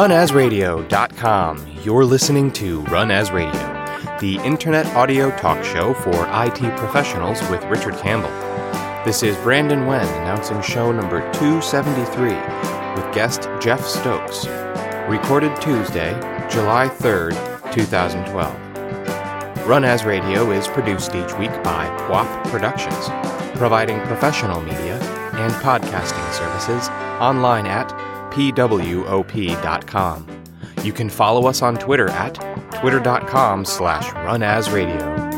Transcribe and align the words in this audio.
Runasradio.com, 0.00 1.66
you're 1.82 2.06
listening 2.06 2.50
to 2.52 2.80
Run 2.84 3.10
As 3.10 3.30
Radio, 3.30 3.52
the 4.18 4.40
internet 4.46 4.86
audio 4.96 5.30
talk 5.36 5.62
show 5.62 5.92
for 5.92 6.26
IT 6.26 6.74
professionals 6.78 7.38
with 7.50 7.62
Richard 7.64 7.98
Campbell. 7.98 8.30
This 9.04 9.22
is 9.22 9.36
Brandon 9.42 9.86
Wen 9.86 10.08
announcing 10.22 10.62
show 10.62 10.90
number 10.90 11.20
273 11.34 12.30
with 12.94 13.14
guest 13.14 13.50
Jeff 13.60 13.84
Stokes. 13.84 14.46
Recorded 15.06 15.54
Tuesday, 15.60 16.18
July 16.48 16.88
3rd, 16.88 17.34
2012. 17.70 19.68
Run 19.68 19.84
As 19.84 20.06
Radio 20.06 20.50
is 20.50 20.66
produced 20.66 21.14
each 21.14 21.36
week 21.36 21.52
by 21.62 21.86
PWOP 22.08 22.44
Productions, 22.50 23.10
providing 23.58 24.00
professional 24.06 24.62
media 24.62 24.98
and 25.34 25.52
podcasting 25.56 26.32
services 26.32 26.88
online 27.20 27.66
at 27.66 28.09
pwop.com. 28.30 30.26
You 30.82 30.92
can 30.92 31.10
follow 31.10 31.46
us 31.46 31.62
on 31.62 31.76
Twitter 31.76 32.08
at 32.08 32.34
twitter.com 32.80 33.64
slash 33.64 34.06
runasradio. 34.06 35.30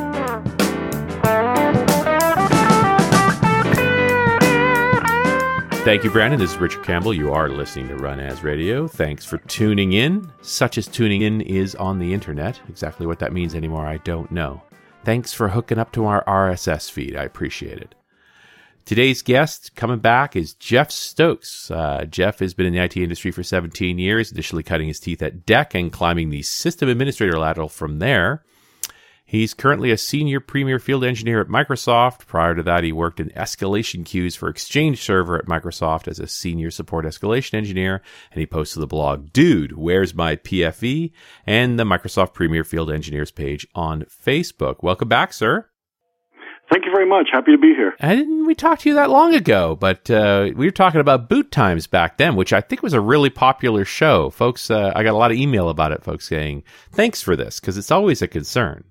Thank 5.84 6.04
you, 6.04 6.12
Brandon. 6.12 6.38
This 6.38 6.52
is 6.52 6.58
Richard 6.58 6.84
Campbell. 6.84 7.12
You 7.12 7.32
are 7.32 7.48
listening 7.48 7.88
to 7.88 7.96
Run 7.96 8.20
As 8.20 8.44
Radio. 8.44 8.86
Thanks 8.86 9.24
for 9.24 9.38
tuning 9.38 9.94
in. 9.94 10.30
Such 10.40 10.78
as 10.78 10.86
tuning 10.86 11.22
in 11.22 11.40
is 11.40 11.74
on 11.74 11.98
the 11.98 12.14
internet. 12.14 12.60
Exactly 12.68 13.04
what 13.04 13.18
that 13.18 13.32
means 13.32 13.56
anymore, 13.56 13.84
I 13.84 13.96
don't 13.98 14.30
know. 14.30 14.62
Thanks 15.04 15.32
for 15.32 15.48
hooking 15.48 15.78
up 15.78 15.90
to 15.92 16.04
our 16.04 16.22
RSS 16.24 16.88
feed. 16.88 17.16
I 17.16 17.24
appreciate 17.24 17.78
it. 17.78 17.96
Today's 18.84 19.22
guest 19.22 19.76
coming 19.76 20.00
back 20.00 20.34
is 20.34 20.54
Jeff 20.54 20.90
Stokes. 20.90 21.70
Uh, 21.70 22.04
Jeff 22.04 22.40
has 22.40 22.52
been 22.52 22.66
in 22.66 22.72
the 22.72 22.80
IT 22.82 22.96
industry 22.96 23.30
for 23.30 23.44
17 23.44 23.96
years, 23.98 24.32
initially 24.32 24.64
cutting 24.64 24.88
his 24.88 24.98
teeth 24.98 25.22
at 25.22 25.46
DEC 25.46 25.78
and 25.78 25.92
climbing 25.92 26.30
the 26.30 26.42
system 26.42 26.88
administrator 26.88 27.38
ladder 27.38 27.68
from 27.68 28.00
there. 28.00 28.42
He's 29.24 29.54
currently 29.54 29.90
a 29.92 29.96
senior 29.96 30.40
premier 30.40 30.78
field 30.78 31.04
engineer 31.04 31.40
at 31.40 31.46
Microsoft. 31.46 32.26
Prior 32.26 32.54
to 32.56 32.62
that, 32.64 32.84
he 32.84 32.92
worked 32.92 33.20
in 33.20 33.30
escalation 33.30 34.04
queues 34.04 34.34
for 34.36 34.48
Exchange 34.48 35.00
Server 35.00 35.38
at 35.38 35.46
Microsoft 35.46 36.06
as 36.08 36.18
a 36.18 36.26
senior 36.26 36.70
support 36.70 37.06
escalation 37.06 37.54
engineer. 37.54 38.02
And 38.32 38.40
he 38.40 38.46
posted 38.46 38.82
the 38.82 38.86
blog, 38.86 39.32
Dude, 39.32 39.78
Where's 39.78 40.12
My 40.12 40.36
PFE? 40.36 41.12
and 41.46 41.78
the 41.78 41.84
Microsoft 41.84 42.34
Premier 42.34 42.64
Field 42.64 42.90
Engineers 42.90 43.30
page 43.30 43.66
on 43.74 44.02
Facebook. 44.02 44.82
Welcome 44.82 45.08
back, 45.08 45.32
sir. 45.32 45.68
Thank 46.72 46.86
you 46.86 46.90
very 46.90 47.06
much. 47.06 47.28
Happy 47.30 47.52
to 47.52 47.58
be 47.58 47.74
here. 47.74 47.94
I 48.00 48.16
didn't 48.16 48.46
we 48.46 48.54
talked 48.54 48.82
to 48.82 48.88
you 48.88 48.94
that 48.94 49.10
long 49.10 49.34
ago, 49.34 49.76
but 49.76 50.10
uh, 50.10 50.50
we 50.56 50.66
were 50.66 50.70
talking 50.70 51.02
about 51.02 51.28
boot 51.28 51.50
times 51.50 51.86
back 51.86 52.16
then, 52.16 52.34
which 52.34 52.54
I 52.54 52.62
think 52.62 52.82
was 52.82 52.94
a 52.94 53.00
really 53.00 53.28
popular 53.28 53.84
show. 53.84 54.30
Folks, 54.30 54.70
uh, 54.70 54.90
I 54.96 55.02
got 55.02 55.12
a 55.12 55.18
lot 55.18 55.30
of 55.30 55.36
email 55.36 55.68
about 55.68 55.92
it, 55.92 56.02
folks 56.02 56.26
saying, 56.26 56.62
thanks 56.90 57.20
for 57.20 57.36
this, 57.36 57.60
because 57.60 57.76
it's 57.76 57.90
always 57.90 58.22
a 58.22 58.26
concern. 58.26 58.84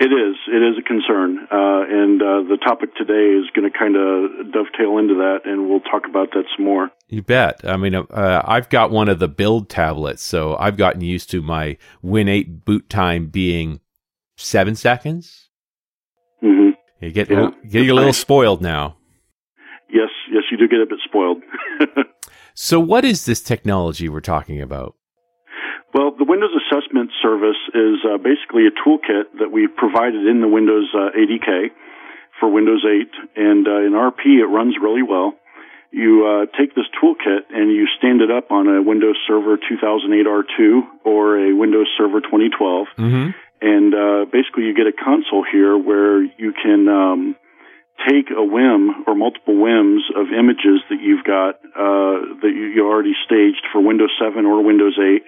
It 0.00 0.12
is. 0.12 0.36
It 0.48 0.62
is 0.62 0.76
a 0.78 0.82
concern, 0.82 1.38
uh, 1.52 1.82
and 1.88 2.20
uh, 2.20 2.42
the 2.48 2.58
topic 2.64 2.94
today 2.96 3.38
is 3.38 3.46
going 3.54 3.70
to 3.70 3.78
kind 3.78 3.94
of 3.94 4.52
dovetail 4.52 4.98
into 4.98 5.14
that, 5.14 5.40
and 5.44 5.68
we'll 5.68 5.80
talk 5.80 6.02
about 6.08 6.30
that 6.32 6.44
some 6.56 6.64
more. 6.64 6.90
You 7.08 7.22
bet. 7.22 7.60
I 7.64 7.76
mean, 7.76 7.94
uh, 7.94 8.42
I've 8.44 8.68
got 8.70 8.90
one 8.90 9.08
of 9.08 9.20
the 9.20 9.28
build 9.28 9.68
tablets, 9.68 10.24
so 10.24 10.56
I've 10.56 10.76
gotten 10.76 11.00
used 11.00 11.30
to 11.30 11.42
my 11.42 11.78
Win8 12.04 12.64
boot 12.64 12.88
time 12.88 13.26
being 13.26 13.80
seven 14.36 14.74
seconds. 14.74 15.48
Mm-hmm. 16.42 16.77
You 17.00 17.12
get 17.12 17.30
yeah. 17.30 17.50
getting 17.68 17.90
a 17.90 17.94
little 17.94 18.12
spoiled 18.12 18.60
now. 18.60 18.96
Yes, 19.90 20.10
yes, 20.30 20.42
you 20.50 20.58
do 20.58 20.68
get 20.68 20.80
a 20.80 20.86
bit 20.86 20.98
spoiled. 21.04 21.42
so, 22.54 22.80
what 22.80 23.04
is 23.04 23.24
this 23.24 23.40
technology 23.40 24.08
we're 24.08 24.20
talking 24.20 24.60
about? 24.60 24.94
Well, 25.94 26.12
the 26.18 26.24
Windows 26.24 26.50
Assessment 26.52 27.10
Service 27.22 27.56
is 27.72 28.04
uh, 28.04 28.18
basically 28.18 28.66
a 28.66 28.74
toolkit 28.76 29.38
that 29.38 29.50
we 29.50 29.66
provided 29.68 30.26
in 30.26 30.42
the 30.42 30.48
Windows 30.48 30.92
uh, 30.92 31.16
ADK 31.16 31.70
for 32.38 32.50
Windows 32.50 32.84
8, 32.84 33.08
and 33.36 33.66
uh, 33.66 33.80
in 33.80 33.92
RP 33.92 34.38
it 34.40 34.46
runs 34.46 34.76
really 34.80 35.02
well. 35.02 35.32
You 35.90 36.26
uh, 36.28 36.58
take 36.58 36.74
this 36.74 36.84
toolkit 37.02 37.48
and 37.50 37.72
you 37.72 37.86
stand 37.96 38.20
it 38.20 38.30
up 38.30 38.50
on 38.50 38.68
a 38.68 38.82
Windows 38.82 39.16
Server 39.26 39.56
2008 39.56 40.26
R2 40.26 40.80
or 41.06 41.38
a 41.38 41.56
Windows 41.56 41.88
Server 41.96 42.20
2012, 42.20 42.86
mm-hmm. 42.98 43.30
And 43.60 43.94
uh, 43.94 44.24
basically 44.30 44.64
you 44.64 44.74
get 44.74 44.86
a 44.86 44.92
console 44.94 45.44
here 45.44 45.76
where 45.76 46.22
you 46.22 46.52
can 46.54 46.88
um, 46.88 47.36
take 48.06 48.30
a 48.30 48.44
WIM 48.44 49.04
or 49.06 49.14
multiple 49.14 49.54
WIMs 49.54 50.06
of 50.14 50.30
images 50.30 50.80
that 50.90 51.00
you've 51.02 51.24
got 51.24 51.58
uh, 51.74 52.38
that 52.42 52.52
you, 52.54 52.70
you 52.70 52.86
already 52.86 53.14
staged 53.26 53.66
for 53.72 53.82
Windows 53.82 54.14
7 54.20 54.46
or 54.46 54.62
Windows 54.62 54.98
8 54.98 55.22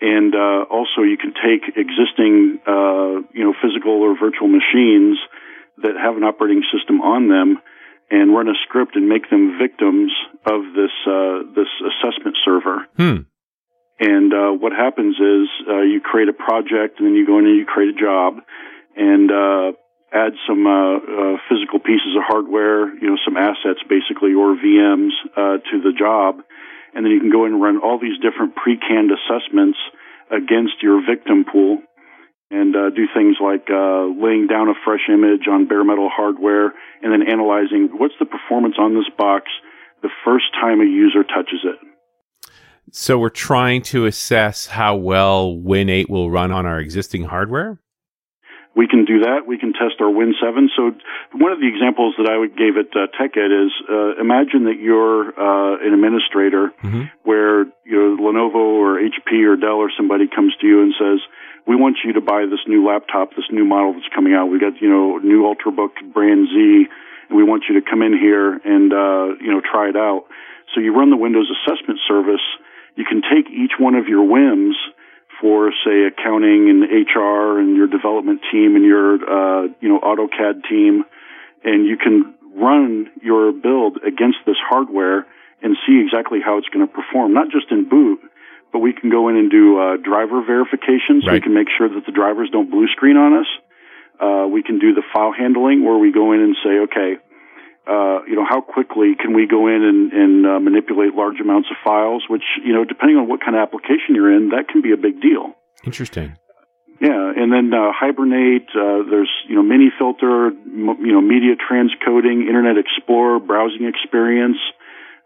and 0.00 0.34
uh, 0.34 0.62
also 0.70 1.02
you 1.02 1.16
can 1.16 1.34
take 1.34 1.74
existing 1.76 2.60
uh, 2.66 3.26
you 3.34 3.42
know 3.42 3.54
physical 3.60 4.02
or 4.02 4.14
virtual 4.18 4.48
machines 4.48 5.18
that 5.82 5.94
have 5.98 6.16
an 6.16 6.22
operating 6.22 6.62
system 6.72 7.00
on 7.00 7.28
them 7.28 7.58
and 8.10 8.34
run 8.34 8.48
a 8.48 8.54
script 8.64 8.96
and 8.96 9.08
make 9.08 9.28
them 9.30 9.58
victims 9.60 10.12
of 10.46 10.62
this 10.74 10.94
uh, 11.06 11.42
this 11.54 11.70
assessment 11.82 12.36
server. 12.44 12.86
Hmm. 12.96 13.28
And 14.00 14.32
uh, 14.32 14.52
what 14.52 14.72
happens 14.72 15.16
is 15.16 15.48
uh, 15.68 15.82
you 15.82 16.00
create 16.00 16.28
a 16.28 16.32
project 16.32 16.98
and 16.98 17.06
then 17.06 17.14
you 17.14 17.26
go 17.26 17.38
in 17.38 17.46
and 17.46 17.56
you 17.56 17.66
create 17.66 17.96
a 17.96 17.98
job 17.98 18.38
and 18.96 19.30
uh, 19.30 19.72
add 20.14 20.32
some 20.46 20.64
physical 21.50 21.78
pieces 21.78 22.16
of 22.16 22.22
hardware, 22.26 22.94
you 22.94 23.10
know, 23.10 23.18
some 23.24 23.36
assets 23.36 23.82
basically 23.88 24.34
or 24.34 24.54
VMs 24.54 25.12
to 25.34 25.82
the 25.82 25.92
job 25.98 26.40
and 26.94 27.04
then 27.04 27.12
you 27.12 27.20
can 27.20 27.30
go 27.30 27.44
in 27.44 27.54
and 27.54 27.62
run 27.62 27.78
all 27.78 27.98
these 27.98 28.18
different 28.18 28.56
pre-canned 28.56 29.10
assessments 29.10 29.78
against 30.30 30.82
your 30.82 31.04
victim 31.04 31.44
pool 31.44 31.78
and 32.50 32.74
uh, 32.74 32.90
do 32.90 33.06
things 33.14 33.36
like 33.40 33.68
uh, 33.68 34.08
laying 34.08 34.46
down 34.46 34.68
a 34.68 34.76
fresh 34.84 35.04
image 35.08 35.46
on 35.50 35.68
bare 35.68 35.84
metal 35.84 36.08
hardware 36.08 36.72
and 37.02 37.12
then 37.12 37.22
analyzing 37.28 37.90
what's 37.92 38.16
the 38.18 38.26
performance 38.26 38.76
on 38.78 38.94
this 38.94 39.08
box 39.16 39.46
the 40.02 40.10
first 40.24 40.46
time 40.54 40.80
a 40.80 40.84
user 40.84 41.24
touches 41.24 41.60
it. 41.64 41.78
So 42.92 43.18
we're 43.18 43.28
trying 43.28 43.82
to 43.82 44.06
assess 44.06 44.66
how 44.66 44.96
well 44.96 45.54
Win8 45.54 46.08
will 46.08 46.30
run 46.30 46.52
on 46.52 46.66
our 46.66 46.80
existing 46.80 47.24
hardware? 47.24 47.80
we 48.78 48.86
can 48.86 49.04
do 49.04 49.26
that. 49.26 49.42
We 49.42 49.58
can 49.58 49.74
test 49.74 49.98
our 49.98 50.08
Win 50.08 50.38
7. 50.38 50.70
So 50.78 50.94
one 51.34 51.50
of 51.50 51.58
the 51.58 51.66
examples 51.66 52.14
that 52.14 52.30
I 52.30 52.38
gave 52.46 52.78
at 52.78 52.94
uh, 52.94 53.10
TechEd 53.10 53.50
is 53.50 53.74
uh, 53.90 54.22
imagine 54.22 54.70
that 54.70 54.78
you're 54.78 55.34
uh, 55.34 55.82
an 55.82 55.90
administrator 55.90 56.70
mm-hmm. 56.78 57.10
where 57.26 57.66
you 57.82 57.98
know 57.98 58.14
Lenovo 58.22 58.78
or 58.78 59.02
HP 59.02 59.42
or 59.50 59.58
Dell 59.58 59.82
or 59.82 59.90
somebody 59.90 60.30
comes 60.30 60.54
to 60.62 60.66
you 60.70 60.78
and 60.80 60.94
says, 60.94 61.18
"We 61.66 61.74
want 61.74 62.06
you 62.06 62.12
to 62.14 62.22
buy 62.22 62.46
this 62.46 62.62
new 62.70 62.86
laptop, 62.86 63.34
this 63.34 63.50
new 63.50 63.66
model 63.66 63.98
that's 63.98 64.14
coming 64.14 64.32
out. 64.32 64.46
We 64.46 64.62
got 64.62 64.78
you 64.78 64.88
know 64.88 65.18
new 65.18 65.42
UltraBook 65.42 66.14
brand 66.14 66.46
Z, 66.46 66.86
and 67.26 67.34
we 67.34 67.42
want 67.42 67.64
you 67.68 67.82
to 67.82 67.82
come 67.82 68.00
in 68.06 68.14
here 68.14 68.62
and 68.62 68.94
uh, 68.94 69.34
you 69.42 69.50
know 69.50 69.58
try 69.58 69.90
it 69.90 69.98
out." 69.98 70.30
So 70.70 70.78
you 70.78 70.94
run 70.94 71.10
the 71.10 71.18
Windows 71.18 71.50
Assessment 71.50 71.98
Service. 72.06 72.46
You 72.98 73.04
can 73.06 73.22
take 73.22 73.46
each 73.46 73.78
one 73.78 73.94
of 73.94 74.08
your 74.08 74.26
WIMs 74.26 74.74
for, 75.40 75.70
say, 75.86 76.10
accounting 76.10 76.66
and 76.68 76.82
HR 76.82 77.60
and 77.60 77.76
your 77.76 77.86
development 77.86 78.42
team 78.50 78.74
and 78.74 78.84
your, 78.84 79.14
uh, 79.14 79.68
you 79.80 79.88
know, 79.88 80.00
AutoCAD 80.00 80.66
team, 80.68 81.04
and 81.62 81.86
you 81.86 81.96
can 81.96 82.34
run 82.56 83.06
your 83.22 83.52
build 83.52 83.98
against 84.04 84.38
this 84.46 84.56
hardware 84.68 85.28
and 85.62 85.76
see 85.86 86.02
exactly 86.02 86.40
how 86.44 86.58
it's 86.58 86.66
going 86.74 86.84
to 86.84 86.92
perform, 86.92 87.34
not 87.34 87.52
just 87.52 87.70
in 87.70 87.88
boot, 87.88 88.18
but 88.72 88.80
we 88.80 88.92
can 88.92 89.10
go 89.10 89.28
in 89.28 89.36
and 89.36 89.48
do 89.48 89.78
uh, 89.78 89.96
driver 89.96 90.42
verification 90.42 91.22
so 91.22 91.28
right. 91.28 91.34
we 91.34 91.40
can 91.40 91.54
make 91.54 91.68
sure 91.78 91.88
that 91.88 92.04
the 92.04 92.10
drivers 92.10 92.50
don't 92.50 92.68
blue 92.68 92.88
screen 92.88 93.16
on 93.16 93.38
us. 93.38 93.46
Uh, 94.18 94.48
we 94.50 94.64
can 94.64 94.80
do 94.80 94.92
the 94.92 95.06
file 95.14 95.30
handling 95.30 95.84
where 95.84 95.98
we 95.98 96.10
go 96.10 96.32
in 96.32 96.40
and 96.40 96.56
say, 96.64 96.82
okay, 96.90 97.22
uh, 97.88 98.22
you 98.28 98.36
know, 98.36 98.44
how 98.48 98.60
quickly 98.60 99.16
can 99.18 99.34
we 99.34 99.46
go 99.46 99.66
in 99.66 99.82
and, 99.82 100.12
and 100.12 100.46
uh, 100.46 100.60
manipulate 100.60 101.14
large 101.14 101.40
amounts 101.40 101.68
of 101.70 101.76
files, 101.82 102.24
which, 102.28 102.44
you 102.62 102.72
know, 102.72 102.84
depending 102.84 103.16
on 103.16 103.28
what 103.28 103.40
kind 103.40 103.56
of 103.56 103.62
application 103.62 104.12
you're 104.14 104.34
in, 104.34 104.50
that 104.50 104.68
can 104.68 104.82
be 104.82 104.92
a 104.92 104.96
big 104.96 105.20
deal. 105.20 105.56
Interesting. 105.84 106.36
Yeah, 107.00 107.32
and 107.32 107.52
then 107.52 107.72
uh, 107.72 107.94
Hibernate, 107.94 108.68
uh, 108.74 109.06
there's, 109.08 109.30
you 109.48 109.54
know, 109.54 109.62
mini 109.62 109.88
filter, 109.96 110.48
m- 110.48 110.98
you 111.00 111.14
know, 111.14 111.22
media 111.22 111.54
transcoding, 111.54 112.44
Internet 112.44 112.76
Explorer, 112.76 113.38
browsing 113.38 113.86
experience, 113.86 114.58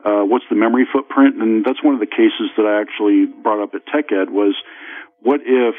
uh, 0.05 0.23
what's 0.27 0.45
the 0.51 0.57
memory 0.57 0.87
footprint? 0.93 1.37
And 1.41 1.65
that's 1.65 1.83
one 1.83 1.95
of 1.95 2.01
the 2.01 2.11
cases 2.11 2.51
that 2.57 2.67
I 2.67 2.81
actually 2.83 3.27
brought 3.27 3.63
up 3.63 3.75
at 3.75 3.87
TechEd 3.87 4.31
was 4.31 4.55
what 5.21 5.41
if 5.47 5.75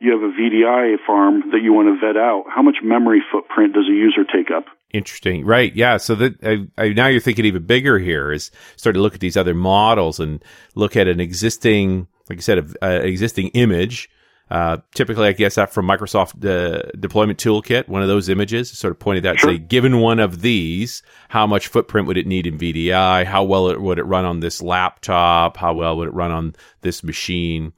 you 0.00 0.12
have 0.12 0.22
a 0.22 0.32
VDI 0.34 0.96
farm 1.06 1.50
that 1.52 1.62
you 1.62 1.72
want 1.72 1.88
to 1.88 1.96
vet 1.96 2.16
out? 2.16 2.44
How 2.52 2.62
much 2.62 2.76
memory 2.82 3.22
footprint 3.30 3.74
does 3.74 3.88
a 3.88 3.94
user 3.94 4.24
take 4.24 4.50
up? 4.50 4.66
Interesting, 4.96 5.44
right? 5.44 5.74
Yeah. 5.74 5.96
So 5.98 6.14
that 6.14 6.34
I, 6.42 6.82
I, 6.82 6.88
now 6.90 7.06
you're 7.08 7.20
thinking 7.20 7.44
even 7.44 7.66
bigger 7.66 7.98
here 7.98 8.32
is 8.32 8.50
start 8.76 8.94
to 8.94 9.00
look 9.00 9.14
at 9.14 9.20
these 9.20 9.36
other 9.36 9.54
models 9.54 10.20
and 10.20 10.42
look 10.74 10.96
at 10.96 11.06
an 11.06 11.20
existing, 11.20 12.06
like 12.30 12.38
I 12.38 12.42
said, 12.42 12.58
an 12.80 13.02
existing 13.02 13.48
image, 13.48 14.08
Uh, 14.48 14.76
typically, 14.94 15.26
I 15.26 15.32
guess 15.32 15.56
that 15.56 15.72
from 15.72 15.86
Microsoft 15.88 16.44
uh, 16.44 16.90
Deployment 16.98 17.38
Toolkit, 17.40 17.88
one 17.88 18.02
of 18.02 18.06
those 18.08 18.28
images 18.28 18.70
sort 18.70 18.92
of 18.92 18.98
pointed 19.00 19.26
out, 19.26 19.40
Sure. 19.40 19.50
say, 19.50 19.58
given 19.58 19.98
one 19.98 20.20
of 20.20 20.40
these, 20.40 21.02
how 21.28 21.48
much 21.48 21.66
footprint 21.66 22.06
would 22.06 22.16
it 22.16 22.28
need 22.28 22.46
in 22.46 22.56
VDI? 22.56 23.24
How 23.24 23.42
well 23.42 23.68
it, 23.70 23.80
would 23.80 23.98
it 23.98 24.04
run 24.04 24.24
on 24.24 24.38
this 24.38 24.62
laptop? 24.62 25.56
How 25.56 25.74
well 25.74 25.96
would 25.96 26.06
it 26.08 26.14
run 26.14 26.30
on 26.30 26.54
this 26.82 27.02
machine? 27.02 27.72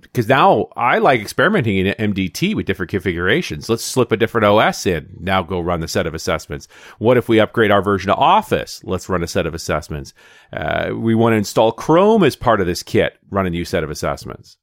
Because 0.00 0.28
now 0.28 0.68
I 0.74 0.98
like 0.98 1.20
experimenting 1.20 1.76
in 1.76 1.94
MDT 2.12 2.54
with 2.54 2.66
different 2.66 2.90
configurations. 2.90 3.68
Let's 3.68 3.84
slip 3.84 4.10
a 4.10 4.16
different 4.16 4.46
OS 4.46 4.86
in. 4.86 5.16
Now 5.20 5.42
go 5.42 5.60
run 5.60 5.80
the 5.80 5.88
set 5.88 6.06
of 6.06 6.14
assessments. 6.14 6.66
What 6.98 7.16
if 7.16 7.28
we 7.28 7.38
upgrade 7.38 7.70
our 7.70 7.82
version 7.82 8.10
of 8.10 8.18
Office? 8.18 8.82
Let's 8.84 9.08
run 9.08 9.22
a 9.22 9.28
set 9.28 9.46
of 9.46 9.54
assessments. 9.54 10.12
Uh, 10.52 10.90
we 10.94 11.14
want 11.14 11.34
to 11.34 11.36
install 11.36 11.72
Chrome 11.72 12.24
as 12.24 12.36
part 12.36 12.60
of 12.60 12.66
this 12.66 12.82
kit. 12.82 13.18
Run 13.30 13.46
a 13.46 13.50
new 13.50 13.64
set 13.64 13.84
of 13.84 13.90
assessments. 13.90 14.56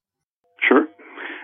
Sure. 0.67 0.85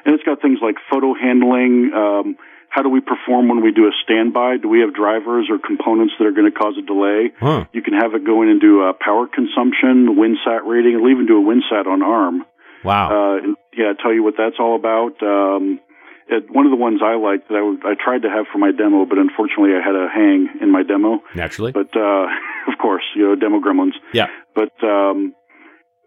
And 0.06 0.14
it's 0.14 0.24
got 0.24 0.42
things 0.42 0.60
like 0.62 0.76
photo 0.92 1.14
handling. 1.14 1.92
Um, 1.96 2.36
how 2.76 2.82
do 2.82 2.90
we 2.90 3.00
perform 3.00 3.48
when 3.48 3.64
we 3.64 3.72
do 3.72 3.88
a 3.88 3.92
standby? 4.04 4.58
Do 4.62 4.68
we 4.68 4.82
have 4.82 4.94
drivers 4.94 5.48
or 5.50 5.58
components 5.58 6.14
that 6.20 6.26
are 6.26 6.34
going 6.34 6.52
to 6.52 6.58
cause 6.58 6.74
a 6.78 6.86
delay? 6.86 7.32
Huh. 7.40 7.66
You 7.72 7.82
can 7.82 7.94
have 7.94 8.14
it 8.14 8.26
go 8.26 8.42
in 8.42 8.50
and 8.50 8.60
do 8.60 8.84
uh, 8.84 8.92
power 9.00 9.28
consumption, 9.28 10.20
WinSat 10.20 10.68
rating. 10.68 10.96
It'll 10.96 11.10
even 11.10 11.26
do 11.26 11.40
a 11.40 11.46
WinSat 11.46 11.88
on 11.88 12.04
ARM. 12.04 12.44
Wow. 12.84 13.38
Uh, 13.38 13.56
yeah, 13.78 13.94
tell 14.02 14.14
you 14.14 14.24
what 14.24 14.36
that's 14.38 14.56
all 14.60 14.76
about. 14.76 15.22
Um, 15.22 15.80
it, 16.28 16.50
one 16.50 16.66
of 16.66 16.72
the 16.72 16.78
ones 16.82 17.02
I 17.04 17.16
liked 17.16 17.50
that 17.50 17.56
I, 17.56 17.64
w- 17.64 17.82
I 17.86 17.94
tried 17.94 18.24
to 18.24 18.30
have 18.30 18.46
for 18.52 18.58
my 18.58 18.72
demo, 18.72 19.06
but 19.06 19.18
unfortunately 19.18 19.78
I 19.78 19.82
had 19.86 19.94
a 19.96 20.08
hang 20.10 20.50
in 20.62 20.72
my 20.72 20.82
demo. 20.82 21.22
Naturally. 21.36 21.72
But 21.72 21.94
uh, 21.96 22.26
of 22.72 22.78
course, 22.82 23.04
you 23.16 23.24
know, 23.30 23.36
demo 23.36 23.60
gremlins. 23.60 23.94
yeah. 24.14 24.28
But 24.56 24.74
um, 24.82 25.36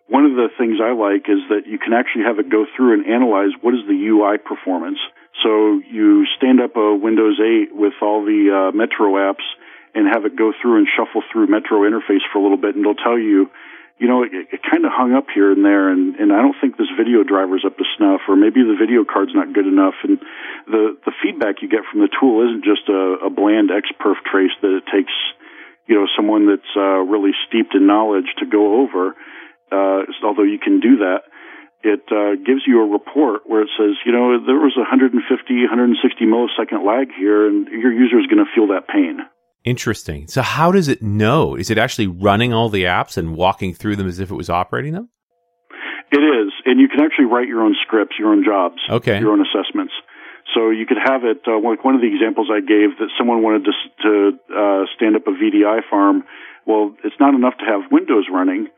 one 0.09 0.25
of 0.25 0.33
the 0.33 0.49
things 0.59 0.81
I 0.83 0.93
like 0.97 1.29
is 1.29 1.45
that 1.53 1.69
you 1.69 1.79
can 1.79 1.93
actually 1.93 2.25
have 2.25 2.39
it 2.41 2.51
go 2.51 2.65
through 2.75 2.95
and 2.95 3.07
analyze 3.07 3.53
what 3.61 3.75
is 3.75 3.81
the 3.87 3.95
UI 3.95 4.39
performance. 4.39 4.99
So 5.45 5.81
you 5.87 6.27
stand 6.37 6.61
up 6.61 6.75
a 6.77 6.97
Windows 6.97 7.39
8 7.39 7.77
with 7.77 7.93
all 8.03 8.25
the 8.25 8.51
uh, 8.51 8.77
Metro 8.77 9.15
apps 9.21 9.45
and 9.95 10.09
have 10.09 10.25
it 10.25 10.35
go 10.37 10.53
through 10.61 10.79
and 10.79 10.89
shuffle 10.89 11.23
through 11.31 11.47
Metro 11.47 11.87
interface 11.87 12.25
for 12.33 12.39
a 12.39 12.43
little 12.43 12.57
bit, 12.57 12.75
and 12.75 12.83
it'll 12.83 12.95
tell 12.99 13.19
you, 13.19 13.51
you 13.99 14.07
know, 14.07 14.23
it, 14.23 14.31
it 14.33 14.61
kind 14.63 14.87
of 14.87 14.95
hung 14.95 15.13
up 15.13 15.27
here 15.35 15.51
and 15.51 15.65
there, 15.65 15.91
and, 15.91 16.15
and 16.17 16.33
I 16.33 16.39
don't 16.43 16.55
think 16.61 16.79
this 16.79 16.91
video 16.97 17.23
driver's 17.23 17.67
up 17.67 17.77
to 17.77 17.85
snuff, 17.99 18.23
or 18.29 18.37
maybe 18.37 18.63
the 18.63 18.79
video 18.79 19.03
card's 19.03 19.35
not 19.35 19.53
good 19.53 19.67
enough. 19.67 19.95
And 20.07 20.19
the 20.67 20.97
the 21.05 21.13
feedback 21.23 21.63
you 21.63 21.69
get 21.69 21.83
from 21.91 22.01
the 22.01 22.09
tool 22.09 22.47
isn't 22.47 22.63
just 22.63 22.87
a, 22.89 23.27
a 23.27 23.31
bland 23.31 23.71
XPerf 23.75 24.23
trace 24.31 24.55
that 24.63 24.71
it 24.71 24.87
takes 24.87 25.13
you 25.89 25.97
know, 25.97 26.07
someone 26.15 26.47
that's 26.47 26.73
uh, 26.77 27.01
really 27.09 27.33
steeped 27.49 27.75
in 27.75 27.89
knowledge 27.89 28.29
to 28.39 28.47
go 28.47 28.85
over. 28.85 29.17
Uh, 29.73 30.05
although 30.23 30.45
you 30.45 30.61
can 30.61 30.81
do 30.81 31.01
that, 31.01 31.25
it 31.83 32.05
uh, 32.13 32.37
gives 32.45 32.63
you 32.67 32.85
a 32.85 32.87
report 32.87 33.49
where 33.49 33.63
it 33.63 33.73
says, 33.79 33.97
you 34.05 34.13
know, 34.13 34.37
there 34.45 34.61
was 34.61 34.77
150, 34.77 35.17
160 35.17 35.97
millisecond 36.29 36.85
lag 36.85 37.09
here, 37.17 37.49
and 37.49 37.69
your 37.69 37.93
user 37.93 38.21
is 38.21 38.27
going 38.29 38.45
to 38.45 38.53
feel 38.55 38.69
that 38.69 38.87
pain. 38.87 39.25
Interesting. 39.69 40.27
So 40.29 40.41
how 40.41 40.73
does 40.73 40.89
it 40.89 41.03
know? 41.03 41.55
Is 41.55 41.69
it 41.71 41.77
actually 41.77 42.07
running 42.07 42.55
all 42.55 42.69
the 42.71 42.85
apps 42.85 43.19
and 43.19 43.37
walking 43.37 43.75
through 43.75 43.97
them 43.97 44.09
as 44.09 44.19
if 44.19 44.31
it 44.31 44.35
was 44.35 44.49
operating 44.49 44.95
them? 44.95 45.11
It 46.11 46.25
is, 46.25 46.51
and 46.65 46.81
you 46.81 46.89
can 46.89 47.01
actually 47.05 47.27
write 47.27 47.49
your 47.49 47.61
own 47.63 47.77
scripts, 47.85 48.17
your 48.19 48.33
own 48.33 48.43
jobs, 48.43 48.81
Okay. 48.89 49.19
your 49.21 49.31
own 49.33 49.43
assessments. 49.45 49.93
So 50.55 50.71
you 50.71 50.87
could 50.87 50.97
have 51.05 51.23
it. 51.25 51.43
Uh, 51.47 51.61
like 51.61 51.85
one 51.85 51.95
of 51.95 52.01
the 52.01 52.09
examples 52.09 52.49
I 52.51 52.61
gave 52.61 52.97
that 52.99 53.11
someone 53.19 53.43
wanted 53.43 53.67
to, 53.69 53.73
to 54.05 54.11
uh, 54.57 54.83
stand 54.97 55.17
up 55.17 55.27
a 55.27 55.33
VDI 55.33 55.81
farm. 55.91 56.25
Well, 56.67 56.95
it's 57.05 57.17
not 57.21 57.35
enough 57.35 57.59
to 57.59 57.67
have 57.67 57.93
Windows 57.93 58.25
running. 58.33 58.69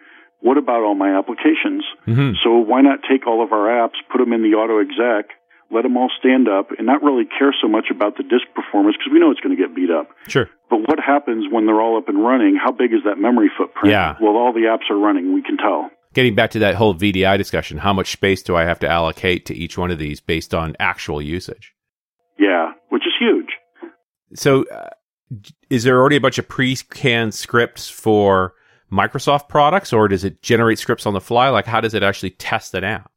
What 0.41 0.59
about 0.59 0.83
all 0.83 0.97
my 0.97 1.17
applications? 1.17 1.85
hmm 2.05 2.33
So 2.43 2.57
why 2.59 2.81
not 2.81 2.99
take 3.09 3.29
all 3.29 3.45
of 3.45 3.53
our 3.53 3.69
apps, 3.69 3.95
put 4.11 4.19
them 4.19 4.33
in 4.33 4.43
the 4.43 4.57
auto 4.59 4.81
exec, 4.81 5.31
let 5.73 5.83
them 5.83 5.97
all 5.97 6.11
stand 6.19 6.49
up, 6.49 6.71
and 6.77 6.87
not 6.87 7.03
really 7.03 7.25
care 7.25 7.55
so 7.61 7.69
much 7.69 7.87
about 7.91 8.17
the 8.17 8.23
disk 8.23 8.47
performance 8.55 8.97
because 8.97 9.13
we 9.13 9.21
know 9.21 9.31
it's 9.31 9.41
going 9.41 9.57
to 9.57 9.61
get 9.61 9.75
beat 9.75 9.91
up. 9.91 10.09
Sure. 10.29 10.49
But 10.69 10.81
what 10.89 10.99
happens 10.99 11.47
when 11.51 11.67
they're 11.67 11.81
all 11.81 11.97
up 11.97 12.09
and 12.09 12.23
running? 12.23 12.59
How 12.63 12.73
big 12.73 12.93
is 12.93 13.01
that 13.05 13.19
memory 13.19 13.51
footprint? 13.57 13.93
Yeah. 13.93 14.17
Well, 14.21 14.37
all 14.37 14.53
the 14.53 14.67
apps 14.67 14.91
are 14.91 14.99
running. 14.99 15.35
We 15.35 15.43
can 15.43 15.57
tell. 15.57 15.91
Getting 16.13 16.35
back 16.35 16.51
to 16.51 16.59
that 16.61 16.75
whole 16.75 16.95
VDI 16.95 17.39
discussion, 17.39 17.79
how 17.79 17.93
much 17.93 18.11
space 18.11 18.43
do 18.43 18.57
I 18.57 18.65
have 18.65 18.81
to 18.81 18.89
allocate 18.89 19.47
to 19.47 19.55
each 19.55 19.79
one 19.79 19.91
of 19.91 19.99
these 19.99 20.21
based 20.21 20.55
on 20.55 20.77
actual 20.81 21.23
usage? 21.23 21.73
Yeah, 22.39 22.73
which 22.89 23.03
is 23.07 23.13
huge. 23.19 23.51
So, 24.35 24.65
uh, 24.65 24.89
is 25.69 25.85
there 25.85 25.99
already 25.99 26.17
a 26.17 26.21
bunch 26.21 26.39
of 26.39 26.49
pre-canned 26.49 27.35
scripts 27.35 27.89
for 27.89 28.55
Microsoft 28.91 29.49
products, 29.49 29.93
or 29.93 30.09
does 30.09 30.25
it 30.25 30.43
generate 30.43 30.79
scripts 30.79 31.07
on 31.07 31.15
the 31.15 31.21
fly? 31.21 31.49
Like, 31.49 31.67
how 31.67 31.81
does 31.81 31.95
it 31.95 32.03
actually 32.03 32.31
test 32.31 32.75
it 32.75 32.83
out? 32.83 33.10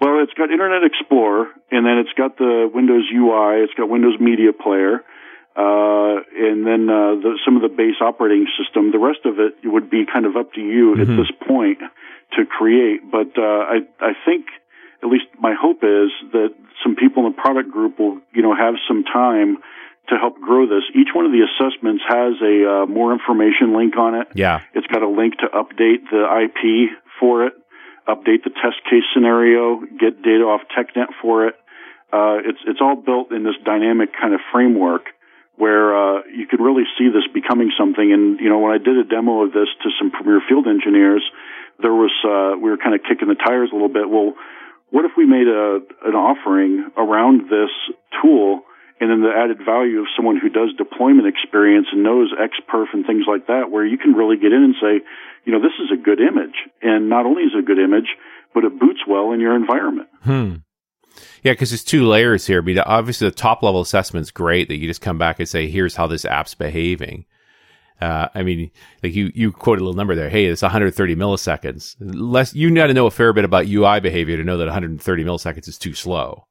Well, 0.00 0.20
it's 0.22 0.34
got 0.34 0.50
Internet 0.50 0.82
Explorer, 0.84 1.48
and 1.70 1.86
then 1.86 1.98
it's 1.98 2.12
got 2.16 2.36
the 2.36 2.70
Windows 2.72 3.04
UI. 3.14 3.62
It's 3.64 3.74
got 3.74 3.88
Windows 3.88 4.18
Media 4.20 4.52
Player, 4.52 5.04
uh, 5.56 6.16
and 6.36 6.66
then 6.66 6.90
uh, 6.90 7.14
the, 7.22 7.38
some 7.44 7.56
of 7.56 7.62
the 7.62 7.68
base 7.68 7.96
operating 8.00 8.46
system. 8.58 8.90
The 8.92 8.98
rest 8.98 9.20
of 9.24 9.38
it 9.38 9.54
would 9.64 9.88
be 9.90 10.04
kind 10.04 10.26
of 10.26 10.36
up 10.36 10.52
to 10.54 10.60
you 10.60 10.92
at 11.00 11.06
Mhm. 11.06 11.16
this 11.16 11.30
point 11.46 11.78
to 12.36 12.44
create. 12.44 13.08
But 13.10 13.38
uh, 13.38 13.42
I, 13.42 13.76
I 14.00 14.12
think, 14.26 14.46
at 15.02 15.08
least 15.08 15.26
my 15.38 15.54
hope 15.54 15.84
is 15.84 16.10
that 16.32 16.52
some 16.82 16.96
people 16.96 17.24
in 17.26 17.32
the 17.32 17.40
product 17.40 17.70
group 17.70 17.98
will, 17.98 18.18
you 18.34 18.42
know, 18.42 18.54
have 18.54 18.74
some 18.88 19.04
time 19.04 19.58
to 20.08 20.16
help 20.18 20.38
grow 20.40 20.66
this. 20.66 20.82
Each 20.94 21.08
one 21.14 21.24
of 21.24 21.32
the 21.32 21.40
assessments 21.48 22.02
has 22.08 22.34
a 22.42 22.82
uh, 22.82 22.86
more 22.86 23.12
information 23.12 23.74
link 23.76 23.96
on 23.96 24.14
it. 24.16 24.28
Yeah. 24.34 24.60
It's 24.74 24.86
got 24.88 25.02
a 25.02 25.08
link 25.08 25.38
to 25.38 25.46
update 25.46 26.10
the 26.10 26.26
IP 26.44 26.90
for 27.20 27.46
it, 27.46 27.54
update 28.08 28.44
the 28.44 28.50
test 28.50 28.82
case 28.84 29.04
scenario, 29.12 29.80
get 29.80 30.22
data 30.22 30.44
off 30.44 30.62
TechNet 30.76 31.08
for 31.20 31.48
it. 31.48 31.54
Uh, 32.12 32.38
it's 32.44 32.60
it's 32.66 32.80
all 32.80 32.96
built 32.96 33.32
in 33.32 33.42
this 33.42 33.56
dynamic 33.64 34.10
kind 34.14 34.34
of 34.34 34.40
framework 34.52 35.10
where 35.56 35.94
uh, 35.94 36.22
you 36.34 36.46
could 36.46 36.60
really 36.60 36.84
see 36.98 37.08
this 37.08 37.26
becoming 37.32 37.70
something. 37.78 38.12
And 38.12 38.40
you 38.40 38.48
know, 38.48 38.58
when 38.58 38.72
I 38.72 38.78
did 38.78 38.98
a 38.98 39.04
demo 39.04 39.42
of 39.42 39.52
this 39.52 39.68
to 39.82 39.90
some 39.98 40.10
premier 40.10 40.40
field 40.48 40.66
engineers, 40.66 41.22
there 41.80 41.94
was 41.94 42.12
uh, 42.22 42.58
we 42.58 42.70
were 42.70 42.78
kind 42.78 42.94
of 42.94 43.02
kicking 43.02 43.28
the 43.28 43.34
tires 43.34 43.70
a 43.72 43.74
little 43.74 43.92
bit. 43.92 44.10
Well, 44.10 44.34
what 44.90 45.04
if 45.04 45.12
we 45.16 45.26
made 45.26 45.48
a 45.48 45.80
an 46.06 46.14
offering 46.14 46.90
around 46.96 47.50
this 47.50 47.72
tool? 48.22 48.62
And 49.00 49.10
then 49.10 49.26
the 49.26 49.34
added 49.34 49.58
value 49.58 49.98
of 49.98 50.06
someone 50.14 50.38
who 50.38 50.48
does 50.48 50.70
deployment 50.78 51.26
experience 51.26 51.88
and 51.90 52.04
knows 52.04 52.30
XPerf 52.30 52.94
and 52.94 53.04
things 53.04 53.26
like 53.26 53.48
that, 53.48 53.68
where 53.68 53.84
you 53.84 53.98
can 53.98 54.14
really 54.14 54.38
get 54.38 54.54
in 54.54 54.62
and 54.62 54.74
say, 54.80 55.02
you 55.44 55.52
know, 55.52 55.60
this 55.60 55.72
is 55.82 55.90
a 55.92 55.96
good 56.02 56.20
image. 56.20 56.54
And 56.82 57.08
not 57.08 57.26
only 57.26 57.42
is 57.42 57.52
it 57.54 57.58
a 57.58 57.62
good 57.62 57.78
image, 57.78 58.16
but 58.54 58.64
it 58.64 58.78
boots 58.78 59.00
well 59.08 59.32
in 59.32 59.40
your 59.40 59.54
environment. 59.56 60.08
Hmm. 60.22 60.54
Yeah, 61.42 61.52
because 61.52 61.70
there's 61.70 61.84
two 61.84 62.04
layers 62.06 62.46
here. 62.46 62.60
I 62.60 62.64
mean, 62.64 62.78
obviously, 62.78 63.28
the 63.28 63.34
top 63.34 63.62
level 63.62 63.80
assessment's 63.80 64.30
great 64.30 64.68
that 64.68 64.76
you 64.76 64.88
just 64.88 65.00
come 65.00 65.18
back 65.18 65.38
and 65.38 65.48
say, 65.48 65.68
"Here's 65.68 65.94
how 65.96 66.06
this 66.08 66.24
app's 66.24 66.54
behaving." 66.54 67.26
Uh, 68.00 68.28
I 68.34 68.42
mean, 68.42 68.70
like 69.02 69.14
you 69.14 69.30
you 69.34 69.52
quoted 69.52 69.80
a 69.82 69.84
little 69.84 69.96
number 69.96 70.16
there. 70.16 70.28
Hey, 70.28 70.46
it's 70.46 70.62
130 70.62 71.14
milliseconds. 71.14 71.94
Less 72.00 72.52
you 72.54 72.74
got 72.74 72.88
to 72.88 72.94
know 72.94 73.06
a 73.06 73.10
fair 73.12 73.32
bit 73.32 73.44
about 73.44 73.66
UI 73.68 74.00
behavior 74.00 74.36
to 74.36 74.42
know 74.44 74.56
that 74.58 74.64
130 74.66 75.24
milliseconds 75.24 75.68
is 75.68 75.78
too 75.78 75.94
slow. 75.94 76.46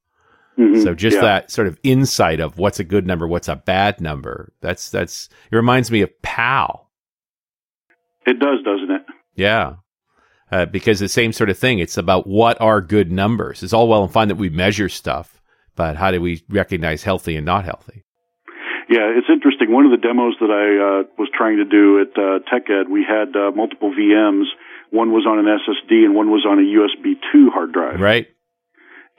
Mhm. 0.58 0.82
So 0.84 0.94
just 0.94 1.16
Yeah. 1.16 1.22
that 1.22 1.52
sort 1.52 1.68
of 1.68 1.78
insight 1.84 2.40
of 2.40 2.58
what's 2.58 2.80
a 2.80 2.84
good 2.86 3.06
number, 3.06 3.28
what's 3.28 3.50
a 3.50 3.58
bad 3.58 4.00
number. 4.00 4.54
That's 4.62 4.90
that's 4.90 5.28
it 5.52 5.56
reminds 5.56 5.92
me 5.92 6.02
of 6.02 6.22
PAL. 6.22 6.90
It 8.26 8.40
does, 8.40 8.60
doesn't 8.64 8.92
it? 8.92 9.02
Yeah. 9.36 9.76
Uh, 10.52 10.66
because 10.66 11.00
the 11.00 11.10
same 11.10 11.34
sort 11.34 11.50
of 11.50 11.58
thing. 11.58 11.80
It's 11.80 11.98
about 11.98 12.28
what 12.28 12.60
are 12.62 12.82
good 12.82 13.12
numbers. 13.12 13.64
It's 13.64 13.74
all 13.74 13.88
well 13.88 14.04
and 14.04 14.12
fine 14.12 14.28
that 14.28 14.36
we 14.36 14.50
measure 14.50 14.90
stuff, 14.90 15.42
but 15.76 15.96
how 15.96 16.12
do 16.12 16.22
we 16.22 16.44
recognize 16.50 17.04
healthy 17.04 17.36
and 17.36 17.46
not 17.46 17.66
healthy? 17.66 18.04
Yeah, 18.90 19.10
it's 19.18 19.28
interesting. 19.32 19.72
One 19.72 19.86
of 19.86 19.92
the 19.92 19.98
demos 19.98 20.36
that 20.40 20.52
I 20.52 20.68
uh, 20.78 21.10
was 21.18 21.30
trying 21.34 21.58
to 21.58 21.66
do 21.66 22.02
at 22.02 22.14
uh, 22.14 22.46
TechEd, 22.46 22.90
we 22.90 23.02
had 23.02 23.36
uh, 23.36 23.50
multiple 23.56 23.90
VMs. 23.90 24.46
One 24.92 25.10
was 25.12 25.26
on 25.26 25.40
an 25.40 25.50
SSD 25.50 26.06
and 26.06 26.14
one 26.14 26.30
was 26.30 26.46
on 26.46 26.60
a 26.60 26.68
USB 26.68 27.18
2 27.32 27.50
hard 27.50 27.74
drive. 27.74 28.00
Right? 28.00 28.28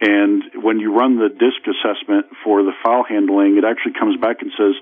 And 0.00 0.42
when 0.62 0.80
you 0.80 0.94
run 0.94 1.18
the 1.18 1.30
disk 1.30 1.62
assessment 1.66 2.26
for 2.44 2.62
the 2.62 2.73
file 2.84 3.04
handling, 3.08 3.56
it 3.56 3.64
actually 3.64 3.99
comes 3.99 4.20
back 4.20 4.42
and 4.42 4.50
says, 4.58 4.75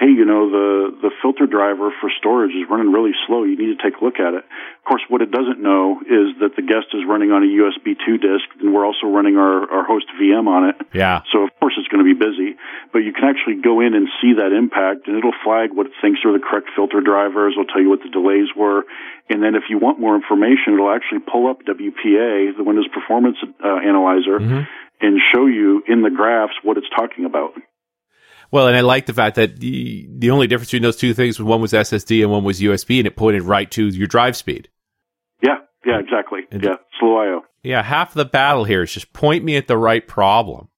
"Hey, 0.00 0.08
you 0.10 0.24
know 0.24 0.48
the 0.50 0.96
the 1.04 1.10
filter 1.22 1.46
driver 1.46 1.92
for 2.00 2.08
storage 2.18 2.50
is 2.56 2.64
running 2.68 2.90
really 2.90 3.12
slow. 3.26 3.44
You 3.44 3.56
need 3.56 3.76
to 3.76 3.82
take 3.82 4.00
a 4.00 4.04
look 4.04 4.18
at 4.18 4.32
it." 4.34 4.44
Of 4.80 4.84
course, 4.88 5.02
what 5.08 5.20
it 5.20 5.30
doesn't 5.30 5.60
know 5.60 6.00
is 6.00 6.40
that 6.40 6.56
the 6.56 6.62
guest 6.62 6.88
is 6.94 7.04
running 7.06 7.30
on 7.30 7.44
a 7.44 7.50
USB 7.60 7.94
2 7.94 8.16
disk, 8.18 8.46
and 8.60 8.72
we're 8.74 8.86
also 8.86 9.06
running 9.06 9.36
our 9.36 9.70
our 9.70 9.84
host 9.84 10.06
VM 10.18 10.48
on 10.48 10.70
it. 10.70 10.76
Yeah. 10.92 11.20
So 11.30 11.44
of 11.44 11.50
course 11.60 11.74
it's 11.78 11.86
going 11.88 12.02
to 12.04 12.08
be 12.14 12.18
busy, 12.18 12.56
but 12.92 13.00
you 13.00 13.12
can 13.12 13.24
actually 13.28 13.60
go 13.62 13.80
in 13.80 13.94
and 13.94 14.08
see 14.20 14.32
that 14.40 14.52
impact, 14.52 15.06
and 15.06 15.16
it'll 15.18 15.36
flag 15.44 15.72
what 15.72 15.86
it 15.86 15.92
thinks 16.00 16.24
are 16.24 16.32
the 16.32 16.40
correct 16.40 16.70
filter 16.74 17.00
drivers. 17.00 17.52
It'll 17.54 17.66
tell 17.70 17.82
you 17.82 17.90
what 17.90 18.02
the 18.02 18.08
delays 18.08 18.48
were, 18.56 18.86
and 19.28 19.42
then 19.44 19.54
if 19.54 19.64
you 19.68 19.78
want 19.78 20.00
more 20.00 20.16
information, 20.16 20.74
it'll 20.74 20.90
actually 20.90 21.20
pull 21.20 21.46
up 21.46 21.62
WPA, 21.66 22.56
the 22.56 22.64
Windows 22.64 22.88
Performance 22.88 23.36
uh, 23.62 23.76
Analyzer, 23.84 24.40
Mhm. 24.40 24.66
and 25.02 25.20
show 25.32 25.46
you 25.46 25.82
in 25.86 26.02
the 26.02 26.10
graphs 26.10 26.54
what 26.62 26.76
it's 26.78 26.88
talking 26.90 27.24
about. 27.26 27.52
Well, 28.52 28.66
and 28.66 28.76
I 28.76 28.80
like 28.80 29.06
the 29.06 29.12
fact 29.14 29.36
that 29.36 29.60
the 29.60 30.08
the 30.18 30.30
only 30.30 30.46
difference 30.46 30.68
between 30.68 30.82
those 30.82 30.96
two 30.96 31.14
things 31.14 31.38
was 31.38 31.46
one 31.46 31.60
was 31.60 31.72
SSD 31.72 32.22
and 32.22 32.30
one 32.30 32.42
was 32.44 32.60
USB, 32.60 32.98
and 32.98 33.06
it 33.06 33.16
pointed 33.16 33.42
right 33.42 33.70
to 33.72 33.86
your 33.88 34.06
drive 34.08 34.36
speed. 34.36 34.68
Yeah, 35.42 35.58
Yeah, 35.86 35.98
exactly. 36.00 36.40
yeah, 36.52 36.76
slow 36.98 37.16
I/O. 37.18 37.40
Yeah, 37.62 37.82
half 37.82 38.14
the 38.14 38.24
battle 38.24 38.64
here 38.64 38.82
is 38.82 38.92
just 38.92 39.12
point 39.12 39.44
me 39.44 39.56
at 39.56 39.68
the 39.68 39.76
right 39.78 40.06
problem. 40.06 40.68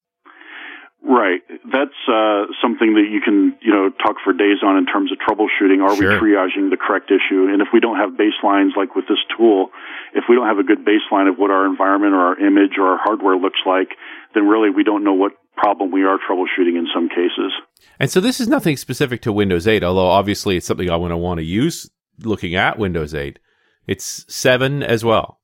Right. 1.05 1.41
That's 1.67 1.99
uh, 2.07 2.47
something 2.63 2.95
that 2.95 3.09
you 3.11 3.21
can, 3.21 3.57
you 3.61 3.73
know, 3.75 3.91
talk 3.91 4.17
for 4.23 4.33
days 4.33 4.63
on 4.65 4.77
in 4.79 4.87
terms 4.87 5.11
of 5.11 5.19
troubleshooting. 5.19 5.83
Are 5.83 5.97
Sure. 5.97 6.21
we 6.23 6.31
triaging 6.31 6.71
the 6.71 6.77
correct 6.79 7.11
issue? 7.11 7.49
And 7.51 7.61
if 7.61 7.69
we 7.75 7.81
don't 7.81 7.97
have 7.97 8.11
baselines 8.11 8.77
like 8.77 8.95
with 8.95 9.07
this 9.09 9.19
tool, 9.37 9.71
if 10.15 10.25
we 10.29 10.37
don't 10.37 10.47
have 10.47 10.59
a 10.59 10.63
good 10.63 10.87
baseline 10.87 11.29
of 11.29 11.39
what 11.39 11.51
our 11.51 11.67
environment 11.67 12.15
or 12.15 12.21
our 12.21 12.39
image 12.39 12.79
or 12.79 12.87
our 12.95 12.99
hardware 13.03 13.37
looks 13.37 13.59
like, 13.67 13.99
then 14.35 14.47
really 14.47 14.71
we 14.71 14.85
don't 14.85 15.03
know 15.03 15.13
what 15.15 15.33
problem 15.57 15.91
we 15.91 16.05
are 16.05 16.19
troubleshooting 16.19 16.77
in 16.79 16.87
some 16.95 17.09
cases. 17.09 17.53
And 17.99 18.11
so 18.11 18.21
this 18.21 18.41
is 18.41 18.49
nothing 18.49 18.77
specific 18.77 19.23
to 19.23 19.33
Windows 19.33 19.67
8, 19.67 19.85
although 19.85 20.09
obviously 20.09 20.57
it's 20.57 20.67
something 20.67 20.91
I 20.91 20.97
want 20.97 21.13
to 21.13 21.17
want 21.17 21.39
to 21.39 21.45
use 21.45 21.91
looking 22.21 22.55
at 22.55 22.79
Windows 22.79 23.15
8. 23.15 23.39
It's 23.87 24.25
7 24.33 24.83
as 24.83 25.05
well. 25.05 25.41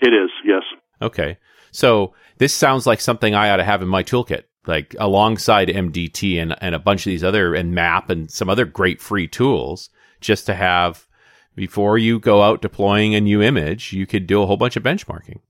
It 0.00 0.12
is, 0.12 0.30
yes. 0.44 0.62
Okay. 1.02 1.38
So 1.70 2.14
this 2.38 2.54
sounds 2.54 2.86
like 2.86 3.00
something 3.00 3.34
I 3.34 3.50
ought 3.50 3.56
to 3.56 3.64
have 3.64 3.82
in 3.82 3.88
my 3.88 4.02
toolkit, 4.02 4.44
like 4.66 4.94
alongside 4.98 5.68
MDT 5.68 6.40
and, 6.40 6.56
and 6.60 6.74
a 6.74 6.78
bunch 6.78 7.06
of 7.06 7.10
these 7.10 7.24
other, 7.24 7.54
and 7.54 7.74
MAP 7.74 8.10
and 8.10 8.30
some 8.30 8.48
other 8.48 8.64
great 8.64 9.00
free 9.00 9.28
tools, 9.28 9.90
just 10.20 10.46
to 10.46 10.54
have 10.54 11.06
before 11.54 11.98
you 11.98 12.18
go 12.18 12.42
out 12.42 12.62
deploying 12.62 13.14
a 13.14 13.20
new 13.20 13.42
image, 13.42 13.92
you 13.92 14.06
could 14.06 14.26
do 14.26 14.42
a 14.42 14.46
whole 14.46 14.56
bunch 14.56 14.76
of 14.76 14.82
benchmarking. 14.82 15.40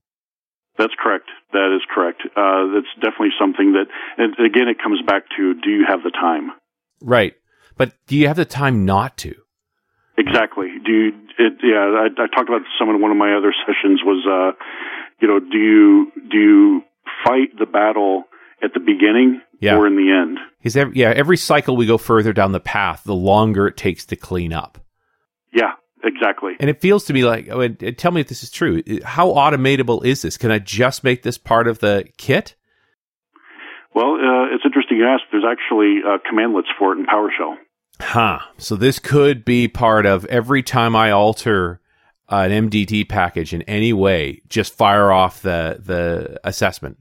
That's 0.77 0.93
correct. 1.01 1.24
That 1.55 1.71
is 1.73 1.81
correct. 1.87 2.21
Uh, 2.35 2.75
that's 2.75 2.91
definitely 2.99 3.31
something 3.39 3.71
that, 3.79 3.87
and 4.17 4.33
again, 4.45 4.67
it 4.67 4.75
comes 4.83 4.99
back 5.07 5.23
to 5.37 5.53
do 5.63 5.69
you 5.69 5.85
have 5.87 6.03
the 6.03 6.11
time? 6.11 6.51
Right. 7.01 7.33
But 7.77 7.93
do 8.07 8.17
you 8.17 8.27
have 8.27 8.35
the 8.35 8.43
time 8.45 8.83
not 8.83 9.17
to? 9.19 9.33
Exactly. 10.17 10.67
Do 10.85 10.91
you, 10.91 11.07
it, 11.39 11.53
yeah, 11.63 11.79
I, 11.79 12.07
I 12.11 12.27
talked 12.27 12.49
about 12.49 12.61
some 12.77 12.89
in 12.89 13.01
one 13.01 13.11
of 13.11 13.17
my 13.17 13.33
other 13.35 13.53
sessions 13.65 14.01
was, 14.03 14.25
uh, 14.27 14.51
you 15.21 15.27
know, 15.27 15.39
do 15.39 15.57
you, 15.57 16.11
do 16.29 16.37
you 16.37 16.81
fight 17.25 17.57
the 17.57 17.65
battle 17.65 18.23
at 18.61 18.73
the 18.73 18.79
beginning 18.79 19.41
Yeah. 19.61 19.77
or 19.77 19.87
in 19.87 19.95
the 19.95 20.11
end? 20.11 20.39
Because 20.59 20.75
every, 20.75 20.97
yeah, 20.97 21.13
every 21.15 21.37
cycle 21.37 21.77
we 21.77 21.85
go 21.85 21.97
further 21.97 22.33
down 22.33 22.51
the 22.51 22.59
path, 22.59 23.03
the 23.05 23.15
longer 23.15 23.67
it 23.67 23.77
takes 23.77 24.05
to 24.07 24.15
clean 24.17 24.51
up. 24.51 24.77
Yeah, 25.53 25.73
exactly. 26.05 26.53
And 26.59 26.69
it 26.69 26.79
feels 26.79 27.03
to 27.05 27.13
me 27.13 27.25
like, 27.25 27.47
oh, 27.49 27.61
and, 27.61 27.81
and 27.81 27.97
tell 27.97 28.11
me 28.11 28.21
if 28.21 28.27
this 28.27 28.43
is 28.43 28.49
true. 28.49 28.81
How 29.03 29.27
automatable 29.29 30.05
is 30.05 30.21
this? 30.21 30.37
Can 30.37 30.51
I 30.51 30.59
just 30.59 31.03
make 31.03 31.23
this 31.23 31.37
part 31.37 31.67
of 31.67 31.79
the 31.79 32.07
kit? 32.17 32.55
Well, 33.93 34.13
uh, 34.13 34.53
it's 34.53 34.63
interesting 34.65 34.97
you 34.97 35.07
ask. 35.07 35.23
There's 35.31 35.45
actually 35.49 35.99
uh, 36.05 36.17
commandlets 36.29 36.67
for 36.77 36.93
it 36.93 36.99
in 36.99 37.05
PowerShell. 37.05 37.55
Huh. 37.99 38.39
So 38.57 38.75
this 38.75 38.99
could 38.99 39.45
be 39.45 39.67
part 39.67 40.05
of 40.05 40.25
every 40.25 40.61
time 40.61 40.95
I 40.95 41.11
alter 41.11 41.79
an 42.27 42.69
MDT 42.69 43.07
package 43.07 43.53
in 43.53 43.61
any 43.63 43.93
way, 43.93 44.41
just 44.49 44.73
fire 44.73 45.11
off 45.11 45.41
the 45.41 45.79
the 45.83 46.39
assessment 46.43 46.97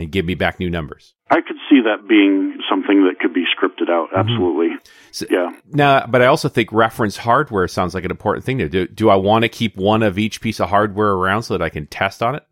and 0.00 0.10
give 0.10 0.24
me 0.24 0.34
back 0.34 0.58
new 0.58 0.70
numbers. 0.70 1.14
I 1.30 1.36
could 1.40 1.56
see 1.68 1.80
that 1.82 2.08
being 2.08 2.58
something 2.68 3.04
that 3.04 3.20
could 3.20 3.32
be 3.32 3.44
scripted 3.44 3.88
out. 3.90 4.08
Absolutely. 4.16 4.70
So- 5.12 5.26
Yeah. 5.30 5.50
Now, 5.72 6.06
but 6.06 6.22
I 6.22 6.26
also 6.26 6.48
think 6.48 6.72
reference 6.72 7.16
hardware 7.18 7.68
sounds 7.68 7.94
like 7.94 8.04
an 8.04 8.10
important 8.10 8.44
thing 8.44 8.58
to 8.58 8.68
do. 8.68 8.86
Do 8.88 9.10
I 9.10 9.16
want 9.16 9.42
to 9.42 9.48
keep 9.48 9.76
one 9.76 10.02
of 10.02 10.18
each 10.18 10.40
piece 10.40 10.58
of 10.60 10.70
hardware 10.70 11.10
around 11.12 11.42
so 11.44 11.56
that 11.56 11.62
I 11.62 11.68
can 11.68 11.86
test 11.86 12.22
on 12.22 12.34
it? 12.34 12.44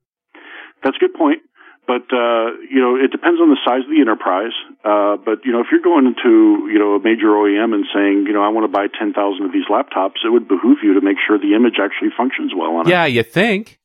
That's 0.84 0.96
a 0.96 1.00
good 1.00 1.14
point. 1.14 1.42
But 1.88 2.04
uh, 2.12 2.52
you 2.70 2.80
know, 2.84 2.96
it 2.96 3.10
depends 3.10 3.40
on 3.40 3.48
the 3.48 3.56
size 3.64 3.80
of 3.80 3.88
the 3.88 4.00
enterprise. 4.02 4.52
Uh, 4.84 5.16
but 5.16 5.40
you 5.46 5.52
know, 5.52 5.60
if 5.60 5.68
you're 5.72 5.80
going 5.80 6.04
into 6.04 6.68
you 6.70 6.78
know 6.78 6.96
a 6.96 7.00
major 7.02 7.28
OEM 7.32 7.72
and 7.72 7.86
saying, 7.94 8.24
you 8.26 8.34
know, 8.34 8.42
I 8.44 8.48
want 8.48 8.64
to 8.64 8.68
buy 8.68 8.88
ten 8.92 9.14
thousand 9.14 9.46
of 9.46 9.52
these 9.52 9.64
laptops, 9.70 10.20
it 10.22 10.28
would 10.28 10.46
behoove 10.46 10.78
you 10.82 10.92
to 10.94 11.00
make 11.00 11.16
sure 11.26 11.38
the 11.38 11.54
image 11.56 11.80
actually 11.82 12.10
functions 12.14 12.52
well 12.54 12.76
on 12.76 12.86
it. 12.86 12.90
Yeah, 12.90 13.06
you 13.06 13.22
think. 13.22 13.78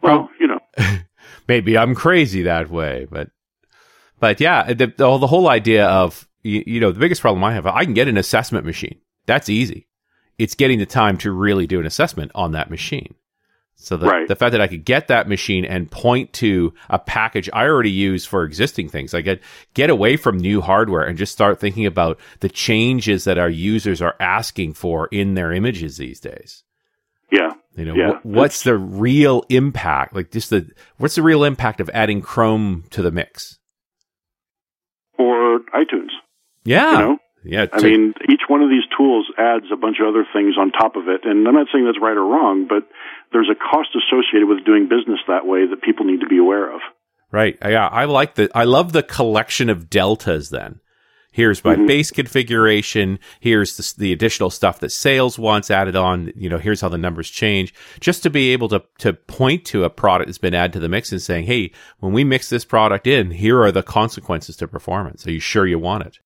Prob- 0.00 0.02
Well, 0.02 0.30
you 0.40 0.46
know, 0.48 0.58
maybe 1.46 1.76
I'm 1.76 1.94
crazy 1.94 2.42
that 2.42 2.70
way, 2.70 3.06
but 3.10 3.30
but 4.20 4.40
yeah, 4.40 4.72
the 4.72 4.86
the, 4.86 5.18
the 5.18 5.26
whole 5.26 5.48
idea 5.48 5.86
of 5.86 6.26
you, 6.42 6.62
you 6.66 6.80
know 6.80 6.92
the 6.92 7.00
biggest 7.00 7.20
problem 7.20 7.42
I 7.44 7.52
have, 7.54 7.66
I 7.66 7.84
can 7.84 7.94
get 7.94 8.08
an 8.08 8.16
assessment 8.16 8.66
machine. 8.66 9.00
That's 9.26 9.48
easy. 9.48 9.86
It's 10.38 10.54
getting 10.54 10.78
the 10.78 10.86
time 10.86 11.18
to 11.18 11.32
really 11.32 11.66
do 11.66 11.80
an 11.80 11.86
assessment 11.86 12.30
on 12.34 12.52
that 12.52 12.70
machine. 12.70 13.14
So 13.80 13.96
the, 13.96 14.06
Right. 14.06 14.26
the 14.26 14.34
fact 14.34 14.52
that 14.52 14.60
I 14.60 14.66
could 14.66 14.84
get 14.84 15.06
that 15.06 15.28
machine 15.28 15.64
and 15.64 15.88
point 15.88 16.32
to 16.34 16.74
a 16.90 16.98
package 16.98 17.48
I 17.52 17.66
already 17.66 17.92
use 17.92 18.26
for 18.26 18.42
existing 18.42 18.88
things, 18.88 19.14
I 19.14 19.20
get 19.20 19.40
get 19.74 19.88
away 19.88 20.16
from 20.16 20.36
new 20.38 20.60
hardware 20.60 21.04
and 21.04 21.16
just 21.16 21.32
start 21.32 21.60
thinking 21.60 21.86
about 21.86 22.18
the 22.40 22.48
changes 22.48 23.22
that 23.24 23.38
our 23.38 23.48
users 23.48 24.02
are 24.02 24.16
asking 24.18 24.74
for 24.74 25.06
in 25.12 25.34
their 25.34 25.52
images 25.52 25.96
these 25.96 26.18
days. 26.18 26.64
yeah, 27.30 27.52
You 27.78 27.84
know, 27.86 27.94
Yeah. 27.94 28.12
wh- 28.18 28.26
what's 28.26 28.62
the 28.64 28.76
real 28.76 29.44
impact? 29.48 30.14
Like 30.14 30.30
just 30.30 30.50
the 30.50 30.68
what's 30.98 31.14
the 31.14 31.22
real 31.22 31.44
impact 31.44 31.80
of 31.80 31.88
adding 31.94 32.20
Chrome 32.20 32.84
to 32.90 33.00
the 33.02 33.10
mix? 33.10 33.58
or 35.18 35.60
iTunes. 35.74 36.10
Yeah, 36.64 36.92
You 36.92 36.98
know, 36.98 37.18
yeah. 37.44 37.66
I 37.72 37.80
mean, 37.80 38.14
each 38.30 38.42
one 38.48 38.62
of 38.62 38.68
these 38.68 38.84
tools 38.96 39.26
adds 39.38 39.66
a 39.72 39.76
bunch 39.76 39.96
of 40.00 40.06
other 40.08 40.26
things 40.32 40.54
on 40.58 40.70
top 40.70 40.96
of 40.96 41.08
it. 41.08 41.22
And 41.24 41.46
I'm 41.48 41.54
not 41.54 41.66
saying 41.72 41.84
that's 41.86 42.00
right 42.00 42.16
or 42.16 42.24
wrong, 42.24 42.66
but 42.68 42.84
there's 43.32 43.48
a 43.50 43.54
cost 43.54 43.90
associated 43.96 44.48
with 44.48 44.64
doing 44.64 44.84
business 44.88 45.20
that 45.28 45.46
way 45.46 45.66
that 45.66 45.82
people 45.82 46.04
need 46.06 46.20
to 46.20 46.26
be 46.28 46.38
aware 46.38 46.72
of. 46.72 46.80
right. 47.32 47.56
Yeah, 47.62 47.86
I 47.88 48.04
like 48.04 48.34
the. 48.36 48.50
I 48.54 48.64
love 48.64 48.92
the 48.92 49.02
collection 49.02 49.68
of 49.70 49.90
deltas. 49.90 50.50
Then 50.50 50.80
here's 51.38 51.64
my 51.64 51.76
Mhm. 51.76 51.86
base 51.86 52.10
configuration. 52.10 53.20
Here's 53.38 53.76
the, 53.76 53.84
the 54.06 54.12
additional 54.12 54.50
stuff 54.50 54.80
that 54.80 54.90
sales 54.90 55.38
wants 55.38 55.70
added 55.70 55.94
on. 55.94 56.32
You 56.34 56.48
know, 56.48 56.58
here's 56.58 56.80
how 56.80 56.88
the 56.88 56.98
numbers 56.98 57.30
change. 57.30 57.72
Just 58.00 58.24
to 58.24 58.30
be 58.30 58.52
able 58.52 58.68
to 58.68 58.82
to 58.98 59.12
point 59.12 59.64
to 59.66 59.84
a 59.84 59.90
product 59.90 60.26
that's 60.26 60.38
been 60.38 60.54
added 60.54 60.72
to 60.72 60.80
the 60.80 60.88
mix 60.88 61.12
and 61.12 61.22
saying, 61.22 61.46
hey, 61.46 61.70
when 62.00 62.12
we 62.12 62.24
mix 62.24 62.50
this 62.50 62.64
product 62.64 63.06
in, 63.06 63.30
here 63.30 63.62
are 63.62 63.70
the 63.70 63.84
consequences 63.84 64.56
to 64.56 64.66
performance. 64.66 65.26
Are 65.26 65.32
you 65.32 65.38
sure 65.40 65.64
you 65.66 65.78
want 65.78 66.04
it? 66.06 66.18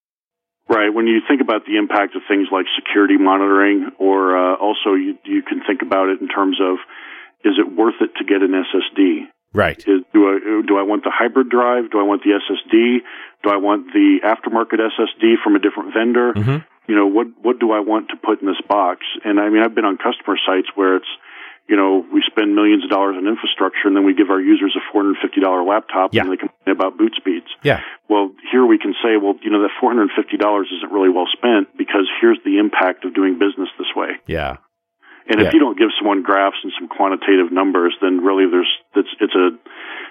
Right. 0.69 0.89
When 0.95 1.07
you 1.07 1.21
think 1.29 1.43
about 1.43 1.67
the 1.67 1.77
impact 1.77 2.17
of 2.17 2.23
things 2.27 2.49
like 2.51 2.65
security 2.75 3.19
monitoring, 3.19 3.91
or 3.99 4.35
uh, 4.37 4.55
also 4.57 4.95
you, 4.95 5.19
you 5.25 5.43
can 5.43 5.61
think 5.67 5.83
about 5.83 6.09
it 6.09 6.23
in 6.23 6.29
terms 6.29 6.59
of 6.63 6.79
is 7.45 7.59
it 7.59 7.71
worth 7.77 8.01
it 8.01 8.11
to 8.17 8.25
get 8.25 8.41
an 8.41 8.53
SSD? 8.53 9.29
Right. 9.55 9.79
Is, 9.79 10.01
do 10.13 10.29
I 10.29 10.63
do 10.67 10.79
I 10.79 10.83
want 10.83 11.05
the 11.05 11.13
hybrid 11.13 11.49
drive? 11.51 11.91
Do 11.91 11.99
I 12.01 12.03
want 12.05 12.23
the 12.25 12.31
SSD? 12.41 12.99
Do 13.45 13.51
I 13.51 13.57
want 13.57 13.93
the 13.93 14.21
aftermarket 14.25 14.79
SSD 14.81 15.35
from 15.45 15.57
a 15.57 15.59
different 15.59 15.93
vendor? 15.93 16.33
Mhm. 16.33 16.65
You 16.89 16.95
know 16.97 17.07
what 17.07 17.27
what 17.43 17.59
do 17.61 17.73
I 17.73 17.81
want 17.81 18.09
to 18.11 18.17
put 18.17 18.41
in 18.41 18.47
this 18.49 18.61
box? 18.69 19.01
And 19.25 19.39
I 19.39 19.49
mean, 19.51 19.63
I've 19.63 19.75
been 19.75 19.85
on 19.85 19.99
customer 19.99 20.37
sites 20.47 20.69
where 20.75 20.97
it's 20.97 21.09
you 21.69 21.77
know 21.77 22.05
we 22.13 22.23
spend 22.27 22.55
millions 22.57 22.83
of 22.85 22.91
dollars 22.91 23.15
on 23.17 23.29
infrastructure 23.29 23.87
and 23.87 23.95
then 23.97 24.05
we 24.05 24.15
give 24.15 24.31
our 24.31 24.41
users 24.41 24.75
a 24.77 24.81
four 24.91 25.03
hundred 25.05 25.19
fifty 25.23 25.41
dollar 25.41 25.63
laptop 25.63 26.13
Yeah. 26.15 26.23
and 26.23 26.33
they 26.33 26.37
complain 26.37 26.73
about 26.75 26.97
boot 26.99 27.13
speeds. 27.17 27.47
Yeah. 27.63 27.81
Well, 28.09 28.33
here 28.51 28.65
we 28.67 28.79
can 28.79 28.95
say, 29.03 29.17
well, 29.17 29.35
you 29.43 29.51
know, 29.51 29.63
that 29.63 29.71
four 29.81 29.91
hundred 29.91 30.11
fifty 30.17 30.37
dollars 30.39 30.69
isn't 30.77 30.91
really 30.93 31.11
well 31.11 31.29
spent 31.33 31.77
because 31.77 32.09
here's 32.21 32.39
the 32.45 32.59
impact 32.59 33.05
of 33.05 33.15
doing 33.15 33.39
business 33.39 33.69
this 33.79 33.93
way. 33.95 34.17
Yeah. 34.27 34.57
And 35.29 35.41
Yeah. 35.41 35.47
if 35.47 35.55
you 35.55 35.61
don't 35.61 35.79
give 35.79 35.89
someone 35.99 36.23
graphs 36.23 36.57
and 36.63 36.73
some 36.79 36.89
quantitative 36.89 37.53
numbers, 37.53 37.95
then 38.01 38.19
really 38.25 38.45
there's 38.51 38.69
it's 38.97 39.09
it's 39.21 39.35
a 39.35 39.49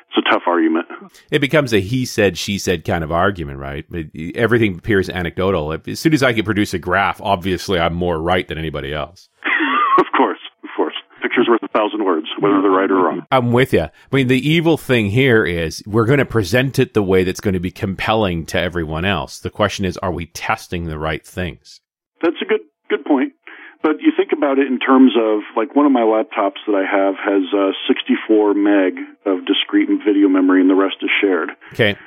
it's 0.09 0.27
a 0.27 0.29
tough 0.31 0.43
argument. 0.47 0.87
it 1.31 1.39
becomes 1.39 1.73
a 1.73 1.79
he 1.79 2.05
said 2.05 2.37
she 2.37 2.57
said 2.57 2.83
kind 2.85 3.03
of 3.03 3.11
argument 3.11 3.59
right 3.59 3.85
It- 3.91 4.35
everything 4.35 4.77
appears 4.77 5.09
anecdotal 5.09 5.77
as 5.87 5.99
soon 5.99 6.13
as 6.13 6.21
i 6.21 6.33
can 6.33 6.43
produce 6.43 6.73
a 6.73 6.79
graph 6.79 7.21
obviously 7.21 7.79
i'm 7.79 7.93
more 7.93 8.19
right 8.21 8.45
than 8.47 8.57
anybody 8.57 8.93
else 8.93 9.29
of 9.99 10.05
course, 10.17 10.39
of 10.63 10.69
course. 10.75 10.95
Picture's 11.21 11.47
worth 11.47 11.63
a 11.63 11.67
thousand 11.69 12.03
words, 12.03 12.25
whether 12.39 12.61
they're 12.61 12.71
right 12.71 12.91
or 12.91 12.95
wrong. 12.95 13.25
i'm 13.31 13.51
with 13.53 13.71
you 13.73 13.83
i 13.83 13.89
mean 14.15 14.27
the 14.27 14.45
evil 14.49 14.75
thing 14.77 15.09
here 15.11 15.45
is 15.45 15.81
we're 15.87 16.05
going 16.05 16.19
to 16.19 16.25
present 16.25 16.77
it 16.79 16.93
the 16.93 17.03
way 17.03 17.23
that's 17.23 17.39
going 17.41 17.53
to 17.53 17.59
be 17.61 17.71
compelling 17.71 18.45
to 18.45 18.59
everyone 18.59 19.05
else 19.05 19.39
the 19.39 19.49
question 19.49 19.85
is 19.85 19.97
are 19.99 20.11
we 20.11 20.25
testing 20.25 20.85
the 20.85 20.99
right 20.99 21.25
things 21.25 21.79
That's 22.21 22.35
a 22.41 22.45
good. 22.45 22.61
But 23.83 23.99
you 24.01 24.11
think 24.15 24.31
about 24.31 24.59
it 24.59 24.67
in 24.67 24.77
terms 24.79 25.13
of 25.17 25.41
like 25.57 25.75
one 25.75 25.85
of 25.85 25.91
my 25.91 26.01
laptops 26.01 26.61
that 26.67 26.75
I 26.77 26.85
have 26.85 27.15
has 27.17 27.43
uh, 27.53 27.71
64 27.87 28.53
meg 28.53 28.93
of 29.25 29.45
discrete 29.45 29.89
video 30.05 30.29
memory, 30.29 30.61
and 30.61 30.69
the 30.69 30.75
rest 30.75 30.97
is 31.01 31.09
shared. 31.19 31.49
okay 31.73 31.97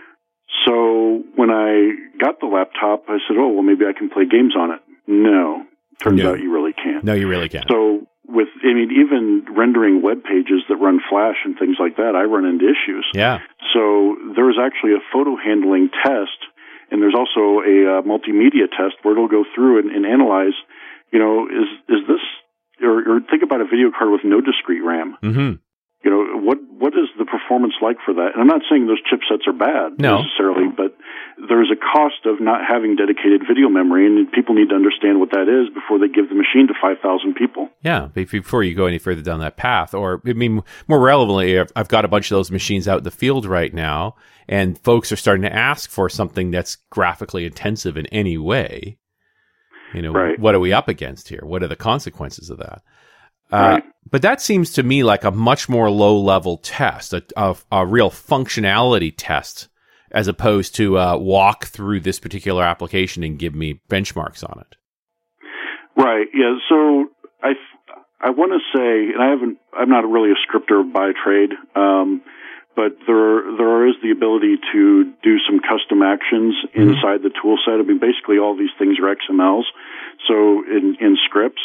So 0.66 1.23
when 1.35 1.50
I 1.50 1.93
got 2.21 2.40
the 2.40 2.47
laptop, 2.47 3.04
I 3.09 3.19
said, 3.26 3.37
"Oh, 3.37 3.49
well, 3.49 3.62
maybe 3.62 3.85
I 3.87 3.93
can 3.93 4.09
play 4.09 4.25
games 4.25 4.54
on 4.57 4.71
it." 4.71 4.81
No, 5.07 5.64
turns 6.00 6.23
No. 6.23 6.33
out 6.33 6.40
you 6.40 6.52
really 6.52 6.73
can't. 6.73 7.04
no 7.04 7.14
you 7.14 7.28
really 7.28 7.49
can't 7.49 7.66
So 7.69 8.07
with, 8.26 8.49
I 8.64 8.73
mean, 8.73 8.90
even 8.90 9.45
rendering 9.54 10.00
web 10.00 10.25
pages 10.25 10.62
that 10.69 10.76
run 10.76 10.99
Flash 11.11 11.37
and 11.45 11.59
things 11.59 11.76
like 11.78 11.97
that, 11.97 12.16
I 12.16 12.23
run 12.25 12.47
into 12.47 12.64
issues. 12.64 13.04
yeah 13.14 13.40
So 13.75 14.16
there's 14.37 14.57
actually 14.59 14.95
a 14.95 15.02
photo 15.12 15.37
handling 15.37 15.90
test, 16.02 16.38
and 16.90 17.02
there's 17.02 17.14
also 17.14 17.61
a 17.61 17.99
uh, 17.99 18.02
multimedia 18.02 18.66
test 18.71 18.97
where 19.02 19.12
it'll 19.12 19.28
go 19.28 19.45
through 19.54 19.81
and, 19.81 19.90
and 19.90 20.07
analyze. 20.07 20.54
You 21.14 21.21
know, 21.21 21.47
is 21.47 21.71
is 21.88 22.02
this 22.11 22.25
or, 22.83 22.99
or 23.06 23.21
think 23.30 23.47
about 23.47 23.61
a 23.61 23.71
video 23.71 23.94
card 23.97 24.11
with 24.11 24.23
no 24.25 24.40
discrete 24.40 24.83
RAM? 24.83 25.16
mm-hmm. 25.23 25.62
You 26.04 26.11
know 26.11 26.37
what 26.42 26.59
what 26.68 26.92
is 26.92 27.09
the 27.16 27.25
performance 27.25 27.75
like 27.80 27.97
for 28.04 28.12
that? 28.12 28.33
And 28.35 28.42
i'm 28.42 28.47
not 28.47 28.61
saying 28.68 28.87
those 28.87 29.00
chipsets 29.09 29.47
are 29.47 29.56
bad 29.56 29.99
no. 29.99 30.21
necessarily 30.21 30.68
but 30.68 30.94
there's 31.49 31.71
a 31.73 31.80
cost 31.80 32.26
of 32.26 32.40
not 32.40 32.61
having 32.68 32.94
dedicated 32.94 33.40
video 33.49 33.71
memory 33.71 34.06
and 34.06 34.30
people 34.30 34.54
need 34.54 34.68
to 34.68 34.75
understand 34.75 35.18
what 35.18 35.30
that 35.30 35.49
is 35.49 35.73
before 35.73 35.99
they 35.99 36.09
give 36.09 36.28
the 36.28 36.35
machine 36.35 36.68
to 36.68 36.75
5000 36.80 37.35
people. 37.35 37.71
Yeah 37.80 38.09
before 38.12 38.62
you 38.62 38.75
go 38.75 38.85
any 38.85 38.99
further 38.99 39.23
down 39.23 39.40
that 39.40 39.56
path. 39.56 39.94
Or 39.94 40.21
i 40.26 40.35
mean 40.35 40.62
more 40.88 41.00
relevantly 41.00 41.59
i've 41.75 41.88
got 41.88 42.04
a 42.04 42.09
bunch 42.09 42.30
of 42.30 42.37
those 42.37 42.50
machines 42.50 42.87
out 42.87 42.99
in 42.99 43.04
the 43.04 43.11
field 43.11 43.47
right 43.47 43.73
now 43.73 44.16
and 44.47 44.78
folks 44.78 45.11
are 45.11 45.16
starting 45.16 45.42
to 45.42 45.54
ask 45.54 45.88
for 45.88 46.11
something 46.11 46.50
that's 46.50 46.76
graphically 46.90 47.47
intensive 47.47 47.97
in 47.97 48.04
any 48.09 48.37
way 48.37 48.99
you 49.94 50.02
know 50.02 50.12
right. 50.12 50.38
what 50.38 50.54
are 50.54 50.60
we 50.60 50.72
up 50.72 50.88
against 50.88 51.28
here 51.28 51.42
what 51.44 51.62
are 51.62 51.68
the 51.68 51.76
consequences 51.76 52.50
of 52.50 52.58
that 52.58 52.82
uh, 53.52 53.56
right. 53.56 53.84
But 54.10 54.22
that 54.22 54.40
seems 54.40 54.72
to 54.72 54.82
me 54.82 55.02
like 55.02 55.24
a 55.24 55.30
much 55.30 55.68
more 55.68 55.90
low 55.90 56.18
level 56.18 56.58
test, 56.58 57.12
a, 57.12 57.24
a, 57.36 57.56
a, 57.70 57.86
real 57.86 58.10
functionality 58.10 59.12
test, 59.16 59.68
as 60.10 60.28
opposed 60.28 60.74
to 60.76 60.98
uh, 60.98 61.16
walk 61.16 61.66
through 61.66 62.00
this 62.00 62.20
particular 62.20 62.64
application 62.64 63.22
and 63.22 63.38
give 63.38 63.54
me 63.54 63.80
benchmarks 63.88 64.42
on 64.44 64.60
it. 64.60 64.76
Right. 65.96 66.26
Yeah. 66.34 66.56
So 66.68 67.06
I 67.42 67.52
I 68.20 68.30
want 68.30 68.52
to 68.52 68.78
say, 68.78 69.12
and 69.12 69.22
I 69.22 69.30
haven't, 69.30 69.58
I'm 69.76 69.90
not 69.90 70.08
really 70.08 70.30
a 70.30 70.40
scripter 70.46 70.82
by 70.82 71.12
trade, 71.12 71.50
um, 71.76 72.22
but 72.76 72.99
there 73.07 73.43
there 73.57 73.87
is 73.87 73.95
the 74.02 74.11
ability 74.11 74.59
to 74.73 75.12
do 75.23 75.38
some 75.47 75.61
custom 75.61 76.02
actions 76.02 76.54
mm-hmm. 76.69 76.90
inside 76.90 77.23
the 77.23 77.31
tool 77.31 77.59
set. 77.64 77.78
I 77.78 77.83
mean, 77.83 77.99
basically 77.99 78.38
all 78.38 78.57
these 78.57 78.75
things 78.78 78.99
are 78.99 79.14
XMLs. 79.14 79.64
So 80.26 80.64
in 80.64 80.97
in 81.00 81.16
scripts. 81.25 81.62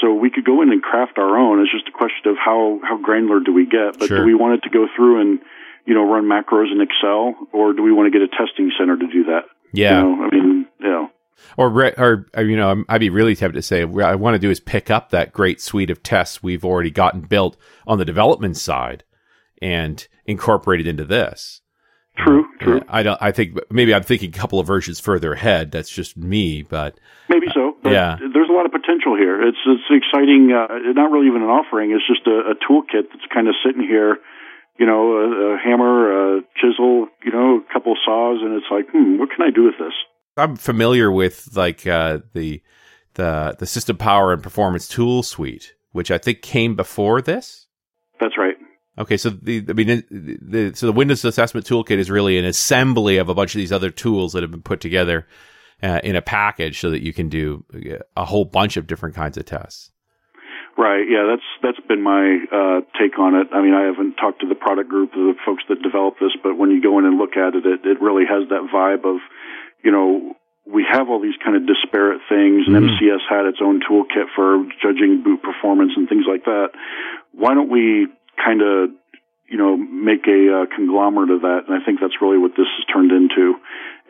So 0.00 0.12
we 0.12 0.30
could 0.30 0.44
go 0.44 0.62
in 0.62 0.70
and 0.70 0.82
craft 0.82 1.18
our 1.18 1.38
own. 1.38 1.60
It's 1.62 1.72
just 1.72 1.88
a 1.88 1.92
question 1.92 2.30
of 2.30 2.36
how, 2.36 2.80
how 2.82 2.98
granular 2.98 3.40
do 3.40 3.52
we 3.52 3.64
get. 3.64 3.98
But 3.98 4.08
sure. 4.08 4.18
do 4.18 4.24
we 4.24 4.34
want 4.34 4.54
it 4.54 4.62
to 4.64 4.70
go 4.70 4.86
through 4.94 5.20
and, 5.20 5.38
you 5.86 5.94
know, 5.94 6.04
run 6.04 6.24
macros 6.24 6.70
in 6.70 6.80
Excel 6.80 7.34
or 7.52 7.72
do 7.72 7.82
we 7.82 7.92
want 7.92 8.12
to 8.12 8.18
get 8.18 8.22
a 8.22 8.28
testing 8.28 8.70
center 8.78 8.96
to 8.96 9.06
do 9.06 9.24
that? 9.24 9.44
Yeah. 9.72 10.02
You 10.02 10.04
know, 10.04 10.24
I 10.24 10.30
mean, 10.30 10.66
you 10.80 10.88
know. 10.88 11.10
Or, 11.56 11.68
or, 11.98 12.26
you 12.42 12.56
know, 12.56 12.84
I'd 12.88 13.00
be 13.00 13.10
really 13.10 13.36
tempted 13.36 13.58
to 13.58 13.62
say, 13.62 13.84
what 13.84 14.04
I 14.04 14.14
want 14.16 14.34
to 14.34 14.38
do 14.38 14.50
is 14.50 14.60
pick 14.60 14.90
up 14.90 15.10
that 15.10 15.32
great 15.32 15.60
suite 15.60 15.90
of 15.90 16.02
tests 16.02 16.42
we've 16.42 16.64
already 16.64 16.90
gotten 16.90 17.22
built 17.22 17.56
on 17.86 17.98
the 17.98 18.04
development 18.04 18.56
side 18.56 19.04
and 19.62 20.06
incorporate 20.26 20.80
it 20.80 20.86
into 20.86 21.04
this. 21.04 21.60
True, 22.18 22.46
true. 22.60 22.80
I 22.88 23.02
don't. 23.02 23.20
I 23.20 23.30
think 23.30 23.58
maybe 23.70 23.92
I'm 23.92 24.02
thinking 24.02 24.30
a 24.30 24.32
couple 24.32 24.58
of 24.58 24.66
versions 24.66 24.98
further 24.98 25.34
ahead. 25.34 25.70
That's 25.70 25.90
just 25.90 26.16
me, 26.16 26.62
but 26.62 26.98
maybe 27.28 27.46
so. 27.52 27.74
But 27.82 27.92
yeah, 27.92 28.16
there's 28.32 28.48
a 28.48 28.52
lot 28.52 28.64
of 28.64 28.72
potential 28.72 29.14
here. 29.16 29.42
It's 29.42 29.58
it's 29.66 29.84
exciting. 29.90 30.50
Uh, 30.50 30.92
not 30.94 31.10
really 31.10 31.26
even 31.26 31.42
an 31.42 31.48
offering. 31.48 31.92
It's 31.92 32.06
just 32.06 32.26
a, 32.26 32.52
a 32.52 32.54
toolkit 32.54 33.10
that's 33.12 33.26
kind 33.32 33.48
of 33.48 33.54
sitting 33.64 33.82
here. 33.82 34.16
You 34.78 34.86
know, 34.86 35.12
a, 35.12 35.54
a 35.54 35.58
hammer, 35.58 36.38
a 36.38 36.40
chisel, 36.56 37.08
you 37.24 37.32
know, 37.32 37.60
a 37.68 37.72
couple 37.72 37.92
of 37.92 37.98
saws, 38.04 38.40
and 38.42 38.54
it's 38.54 38.66
like, 38.70 38.86
hmm, 38.90 39.18
what 39.18 39.30
can 39.30 39.42
I 39.46 39.50
do 39.50 39.64
with 39.64 39.78
this? 39.78 39.94
I'm 40.38 40.56
familiar 40.56 41.10
with 41.10 41.54
like 41.54 41.86
uh, 41.86 42.20
the 42.32 42.62
the 43.14 43.56
the 43.58 43.66
system 43.66 43.98
power 43.98 44.32
and 44.32 44.42
performance 44.42 44.88
tool 44.88 45.22
suite, 45.22 45.74
which 45.92 46.10
I 46.10 46.16
think 46.16 46.40
came 46.40 46.76
before 46.76 47.20
this. 47.20 47.66
That's 48.20 48.38
right. 48.38 48.56
Okay, 48.98 49.16
so 49.16 49.30
the 49.30 49.64
I 49.68 49.72
mean 49.72 50.04
the, 50.10 50.38
the, 50.40 50.74
so 50.74 50.86
the 50.86 50.92
Windows 50.92 51.24
Assessment 51.24 51.66
Toolkit 51.66 51.98
is 51.98 52.10
really 52.10 52.38
an 52.38 52.44
assembly 52.44 53.18
of 53.18 53.28
a 53.28 53.34
bunch 53.34 53.54
of 53.54 53.58
these 53.58 53.72
other 53.72 53.90
tools 53.90 54.32
that 54.32 54.42
have 54.42 54.50
been 54.50 54.62
put 54.62 54.80
together 54.80 55.26
uh, 55.82 56.00
in 56.02 56.16
a 56.16 56.22
package 56.22 56.80
so 56.80 56.90
that 56.90 57.02
you 57.02 57.12
can 57.12 57.28
do 57.28 57.64
a 58.16 58.24
whole 58.24 58.44
bunch 58.44 58.76
of 58.76 58.86
different 58.86 59.14
kinds 59.14 59.36
of 59.36 59.44
tests. 59.44 59.90
Right. 60.78 61.08
Yeah, 61.08 61.24
that's 61.28 61.48
that's 61.62 61.86
been 61.88 62.02
my 62.02 62.36
uh, 62.52 62.80
take 63.00 63.18
on 63.18 63.34
it. 63.34 63.48
I 63.52 63.62
mean, 63.62 63.72
I 63.72 63.84
haven't 63.84 64.16
talked 64.16 64.40
to 64.40 64.48
the 64.48 64.54
product 64.54 64.90
group, 64.90 65.12
the 65.12 65.34
folks 65.44 65.64
that 65.68 65.80
developed 65.82 66.20
this, 66.20 66.36
but 66.42 66.56
when 66.56 66.70
you 66.70 66.82
go 66.82 66.98
in 66.98 67.06
and 67.06 67.16
look 67.16 67.36
at 67.36 67.54
it, 67.54 67.64
it, 67.64 67.80
it 67.84 68.00
really 68.00 68.24
has 68.28 68.48
that 68.48 68.68
vibe 68.68 69.08
of, 69.08 69.20
you 69.82 69.90
know, 69.90 70.36
we 70.66 70.84
have 70.84 71.08
all 71.08 71.22
these 71.22 71.38
kind 71.42 71.56
of 71.56 71.64
disparate 71.64 72.20
things, 72.28 72.66
and 72.66 72.76
mm-hmm. 72.76 72.92
MCS 72.92 73.24
had 73.24 73.46
its 73.46 73.58
own 73.62 73.80
toolkit 73.80 74.28
for 74.34 74.68
judging 74.82 75.22
boot 75.22 75.40
performance 75.42 75.92
and 75.96 76.08
things 76.08 76.24
like 76.28 76.44
that. 76.44 76.76
Why 77.32 77.54
don't 77.54 77.70
we 77.70 78.08
kind 78.36 78.62
of 78.62 78.90
you 79.48 79.58
know 79.58 79.76
make 79.76 80.26
a 80.26 80.62
uh, 80.62 80.66
conglomerate 80.74 81.30
of 81.30 81.42
that, 81.42 81.66
and 81.68 81.74
I 81.74 81.84
think 81.84 82.00
that's 82.00 82.20
really 82.20 82.38
what 82.38 82.52
this 82.56 82.66
has 82.66 82.84
turned 82.92 83.12
into. 83.12 83.54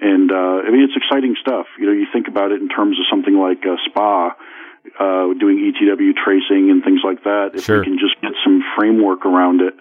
And 0.01 0.31
uh, 0.31 0.67
I 0.67 0.71
mean, 0.71 0.85
it's 0.85 0.97
exciting 0.97 1.37
stuff. 1.41 1.67
You 1.79 1.87
know, 1.87 1.93
you 1.93 2.07
think 2.13 2.29
about 2.29 2.53
it 2.53 2.61
in 2.61 2.69
terms 2.69 2.99
of 2.99 3.07
something 3.11 3.35
like 3.35 3.65
uh, 3.65 3.77
SPA. 3.89 4.37
Uh, 5.01 5.35
doing 5.35 5.59
ETW 5.59 6.15
tracing 6.15 6.71
and 6.71 6.85
things 6.85 7.01
like 7.03 7.25
that. 7.25 7.51
If 7.55 7.65
sure. 7.65 7.81
we 7.81 7.87
can 7.87 7.99
just 7.99 8.15
get 8.23 8.31
some 8.45 8.63
framework 8.79 9.27
around 9.27 9.61
it 9.61 9.75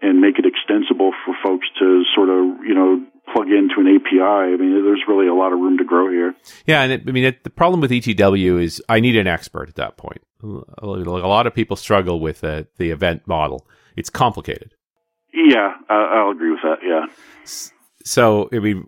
and 0.00 0.20
make 0.20 0.38
it 0.38 0.46
extensible 0.46 1.12
for 1.24 1.36
folks 1.44 1.66
to 1.78 2.02
sort 2.14 2.30
of, 2.30 2.64
you 2.64 2.74
know, 2.74 3.04
plug 3.32 3.48
into 3.48 3.74
an 3.78 3.86
API. 3.86 4.20
I 4.20 4.56
mean, 4.56 4.82
there's 4.84 5.02
really 5.08 5.26
a 5.26 5.34
lot 5.34 5.52
of 5.52 5.58
room 5.58 5.78
to 5.78 5.84
grow 5.84 6.10
here. 6.10 6.34
Yeah, 6.64 6.82
and 6.82 6.92
it, 6.92 7.02
I 7.06 7.10
mean, 7.12 7.24
it, 7.24 7.44
the 7.44 7.50
problem 7.50 7.80
with 7.80 7.90
ETW 7.90 8.62
is 8.62 8.82
I 8.88 9.00
need 9.00 9.16
an 9.16 9.26
expert 9.26 9.68
at 9.68 9.74
that 9.76 9.96
point. 9.96 10.22
A 10.42 10.86
lot 10.86 11.46
of 11.46 11.54
people 11.54 11.76
struggle 11.76 12.20
with 12.20 12.44
uh, 12.44 12.64
the 12.78 12.90
event 12.90 13.26
model 13.26 13.66
it's 13.96 14.10
complicated. 14.10 14.74
Yeah, 15.32 15.74
I'll 15.88 16.30
agree 16.30 16.50
with 16.50 16.62
that. 16.62 16.78
Yeah. 16.82 17.06
So 18.04 18.48
I 18.52 18.60
mean, 18.60 18.86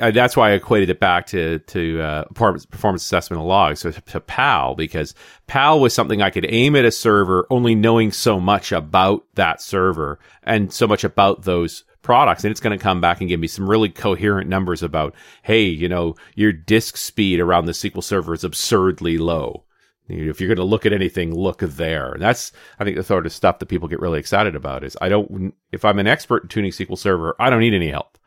uh, 0.00 0.12
that's 0.12 0.36
why 0.36 0.50
I 0.50 0.52
equated 0.52 0.90
it 0.90 1.00
back 1.00 1.26
to 1.28 1.58
to 1.58 2.00
uh, 2.00 2.24
performance 2.34 3.04
assessment 3.04 3.40
of 3.40 3.46
logs, 3.46 3.80
so 3.80 3.90
to 3.90 4.20
PAL, 4.20 4.76
because 4.76 5.14
PAL 5.48 5.80
was 5.80 5.92
something 5.92 6.22
I 6.22 6.30
could 6.30 6.46
aim 6.48 6.76
at 6.76 6.84
a 6.84 6.92
server, 6.92 7.46
only 7.50 7.74
knowing 7.74 8.12
so 8.12 8.38
much 8.38 8.70
about 8.70 9.24
that 9.34 9.60
server 9.60 10.20
and 10.44 10.72
so 10.72 10.86
much 10.86 11.02
about 11.02 11.42
those 11.42 11.84
products, 12.02 12.44
and 12.44 12.50
it's 12.50 12.60
going 12.60 12.76
to 12.76 12.82
come 12.82 13.00
back 13.00 13.20
and 13.20 13.28
give 13.28 13.40
me 13.40 13.46
some 13.46 13.68
really 13.68 13.88
coherent 13.88 14.48
numbers 14.48 14.82
about, 14.82 15.14
hey, 15.42 15.64
you 15.64 15.88
know, 15.88 16.14
your 16.34 16.52
disk 16.52 16.96
speed 16.96 17.40
around 17.40 17.66
the 17.66 17.72
SQL 17.72 18.02
Server 18.02 18.34
is 18.34 18.44
absurdly 18.44 19.18
low. 19.18 19.64
If 20.10 20.40
you're 20.40 20.48
going 20.48 20.56
to 20.56 20.64
look 20.64 20.86
at 20.86 20.92
anything, 20.92 21.34
look 21.34 21.58
there. 21.58 22.16
That's, 22.18 22.52
I 22.78 22.84
think, 22.84 22.96
the 22.96 23.02
sort 23.02 23.26
of 23.26 23.32
stuff 23.32 23.58
that 23.58 23.66
people 23.66 23.88
get 23.88 24.00
really 24.00 24.18
excited 24.18 24.54
about 24.54 24.84
is 24.84 24.96
I 25.00 25.08
don't, 25.08 25.54
if 25.72 25.84
I'm 25.84 25.98
an 25.98 26.06
expert 26.06 26.42
in 26.42 26.48
tuning 26.48 26.72
SQL 26.72 26.98
Server, 26.98 27.36
I 27.38 27.50
don't 27.50 27.60
need 27.60 27.74
any 27.74 27.90
help. 27.90 28.18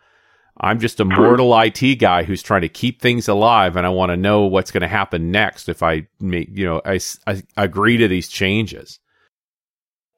I'm 0.55 0.79
just 0.79 0.99
a 0.99 1.05
mortal 1.05 1.59
IT 1.59 1.95
guy 1.95 2.23
who's 2.23 2.43
trying 2.43 2.61
to 2.61 2.69
keep 2.69 3.01
things 3.01 3.27
alive, 3.27 3.75
and 3.75 3.87
I 3.87 3.89
want 3.89 4.11
to 4.11 4.17
know 4.17 4.43
what's 4.43 4.69
going 4.69 4.81
to 4.81 4.87
happen 4.87 5.31
next 5.31 5.67
if 5.67 5.81
I 5.81 6.07
make, 6.19 6.49
you 6.51 6.65
know, 6.65 6.81
I, 6.85 6.99
I 7.25 7.41
agree 7.57 7.97
to 7.97 8.07
these 8.07 8.29
changes. 8.29 8.99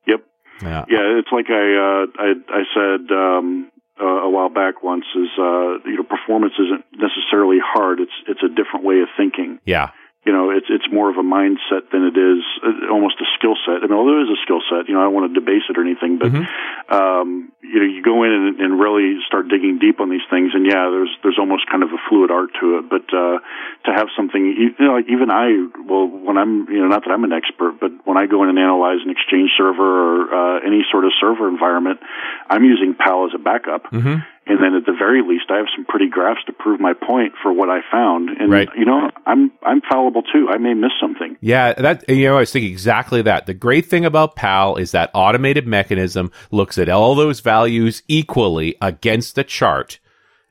Yep. 0.06 0.26
Yeah. 0.62 0.86
Yeah. 0.90 1.20
It's 1.20 1.30
like 1.32 1.46
I, 1.50 1.54
uh, 1.54 2.06
I, 2.20 2.34
I 2.50 2.64
said, 2.74 3.16
um, 3.16 3.72
uh, 4.00 4.06
a 4.06 4.30
while 4.30 4.50
back 4.50 4.84
once 4.84 5.06
is, 5.16 5.30
uh, 5.40 5.80
you 5.86 5.96
know, 5.96 6.04
performance 6.04 6.54
isn't 6.60 6.84
necessarily 6.92 7.60
hard. 7.64 8.02
It's, 8.02 8.12
it's 8.28 8.44
a 8.44 8.50
different 8.50 8.86
way 8.86 9.00
of 9.00 9.08
thinking. 9.18 9.60
Yeah 9.64 9.92
you 10.26 10.34
know, 10.34 10.50
it's 10.50 10.66
it's 10.74 10.90
more 10.90 11.10
of 11.14 11.18
a 11.18 11.24
mindset 11.24 11.94
than 11.94 12.02
it 12.02 12.18
is 12.18 12.42
uh, 12.66 12.90
almost 12.90 13.22
a 13.22 13.30
skill 13.38 13.54
set. 13.62 13.86
I 13.86 13.86
mean, 13.86 13.94
although 13.94 14.18
it 14.18 14.26
is 14.26 14.34
a 14.34 14.42
skill 14.42 14.58
set, 14.66 14.90
you 14.90 14.98
know, 14.98 15.02
I 15.02 15.06
don't 15.06 15.14
want 15.14 15.30
to 15.30 15.38
debase 15.38 15.70
it 15.70 15.78
or 15.78 15.86
anything, 15.86 16.18
but 16.18 16.34
mm-hmm. 16.34 16.50
um, 16.90 17.54
you 17.62 17.78
know, 17.78 17.86
you 17.86 18.02
go 18.02 18.26
in 18.26 18.34
and, 18.34 18.58
and 18.58 18.72
really 18.82 19.22
start 19.30 19.54
digging 19.54 19.78
deep 19.78 20.02
on 20.02 20.10
these 20.10 20.26
things, 20.34 20.58
and 20.58 20.66
yeah, 20.66 20.90
there's 20.90 21.14
there's 21.22 21.38
almost 21.38 21.70
kind 21.70 21.86
of 21.86 21.94
a 21.94 22.02
fluid 22.10 22.34
art 22.34 22.50
to 22.58 22.82
it. 22.82 22.90
But 22.90 23.06
uh, 23.14 23.38
to 23.86 23.90
have 23.94 24.10
something, 24.18 24.42
you 24.42 24.74
know, 24.82 24.98
like 24.98 25.06
even 25.14 25.30
I, 25.30 25.62
well, 25.86 26.10
when 26.10 26.42
I'm, 26.42 26.66
you 26.74 26.82
know, 26.82 26.90
not 26.90 27.06
that 27.06 27.14
I'm 27.14 27.24
an 27.24 27.34
expert, 27.34 27.78
but 27.78 27.94
when 28.10 28.18
I 28.18 28.26
go 28.26 28.42
in 28.42 28.50
and 28.50 28.58
analyze 28.58 29.06
an 29.06 29.14
Exchange 29.14 29.54
server 29.54 29.86
or 29.86 30.34
uh, 30.34 30.66
any 30.66 30.82
sort 30.90 31.06
of 31.06 31.14
server 31.22 31.46
environment, 31.48 32.02
I'm 32.50 32.66
using 32.66 32.98
PAL 32.98 33.30
as 33.30 33.38
a 33.38 33.42
backup. 33.42 33.94
Mm-hmm 33.94 34.35
and 34.48 34.60
then 34.60 34.76
at 34.76 34.86
the 34.86 34.94
very 34.98 35.24
least, 35.24 35.46
I 35.50 35.58
have 35.58 35.66
some 35.76 35.86
pretty 35.86 36.08
graphs 36.08 36.42
to 36.46 36.54
prove 36.54 36.80
my 36.80 36.94
point 36.94 37.34
for 37.42 37.52
what 37.52 37.70
I 37.70 37.80
found. 37.92 38.30
And 38.30 38.52
right. 38.52 38.70
you 38.78 38.86
know, 38.86 39.10
I'm 39.26 39.52
I'm 39.64 39.82
fallible 39.82 40.22
too. 40.22 40.48
I 40.52 40.58
may 40.58 40.76
miss 40.76 40.92
something. 41.02 41.36
Yeah, 41.42 41.74
that 41.74 42.08
you 42.08 42.28
know, 42.28 42.38
I 42.38 42.40
was 42.42 42.52
thinking 42.52 42.72
exactly 42.72 43.24
that. 43.24 43.48
The 43.48 43.56
great 43.56 43.88
thing 43.88 44.06
about 44.06 44.36
PAL 44.36 44.76
is 44.76 44.92
that 44.92 45.10
automated 45.16 45.66
mechanism 45.66 46.32
looks 46.52 46.78
at 46.78 46.90
all 46.90 47.16
those 47.16 47.40
values 47.40 48.04
equally 48.08 48.76
against 48.82 49.38
a 49.40 49.44
chart 49.44 50.00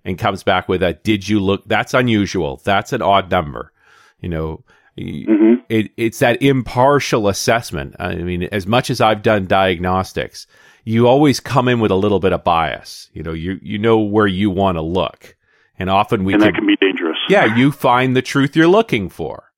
and 0.04 0.18
comes 0.18 0.42
back 0.42 0.68
with 0.68 0.82
a 0.82 0.94
did 0.94 1.28
you 1.28 1.38
look 1.38 1.62
that's 1.66 1.94
unusual. 1.94 2.60
That's 2.64 2.92
an 2.92 3.00
odd 3.00 3.30
number. 3.30 3.72
You 4.20 4.28
know, 4.28 4.64
mm-hmm. 4.98 5.62
it, 5.68 5.92
it's 5.96 6.18
that 6.18 6.42
impartial 6.42 7.28
assessment. 7.28 7.94
I 8.00 8.16
mean, 8.16 8.44
as 8.44 8.66
much 8.66 8.90
as 8.90 9.00
I've 9.00 9.22
done 9.22 9.46
diagnostics, 9.46 10.48
you 10.84 11.08
always 11.08 11.40
come 11.40 11.68
in 11.68 11.80
with 11.80 11.90
a 11.90 11.96
little 11.96 12.20
bit 12.20 12.32
of 12.32 12.44
bias. 12.44 13.10
You 13.12 13.22
know, 13.22 13.32
you 13.32 13.58
you 13.62 13.78
know 13.78 13.98
where 13.98 14.26
you 14.26 14.50
want 14.50 14.76
to 14.76 14.82
look, 14.82 15.36
and 15.78 15.90
often 15.90 16.24
we 16.24 16.34
and 16.34 16.42
can, 16.42 16.52
that 16.52 16.58
can 16.58 16.66
be 16.66 16.76
dangerous. 16.76 17.18
Yeah, 17.28 17.56
you 17.56 17.72
find 17.72 18.14
the 18.14 18.22
truth 18.22 18.54
you're 18.54 18.68
looking 18.68 19.08
for. 19.08 19.50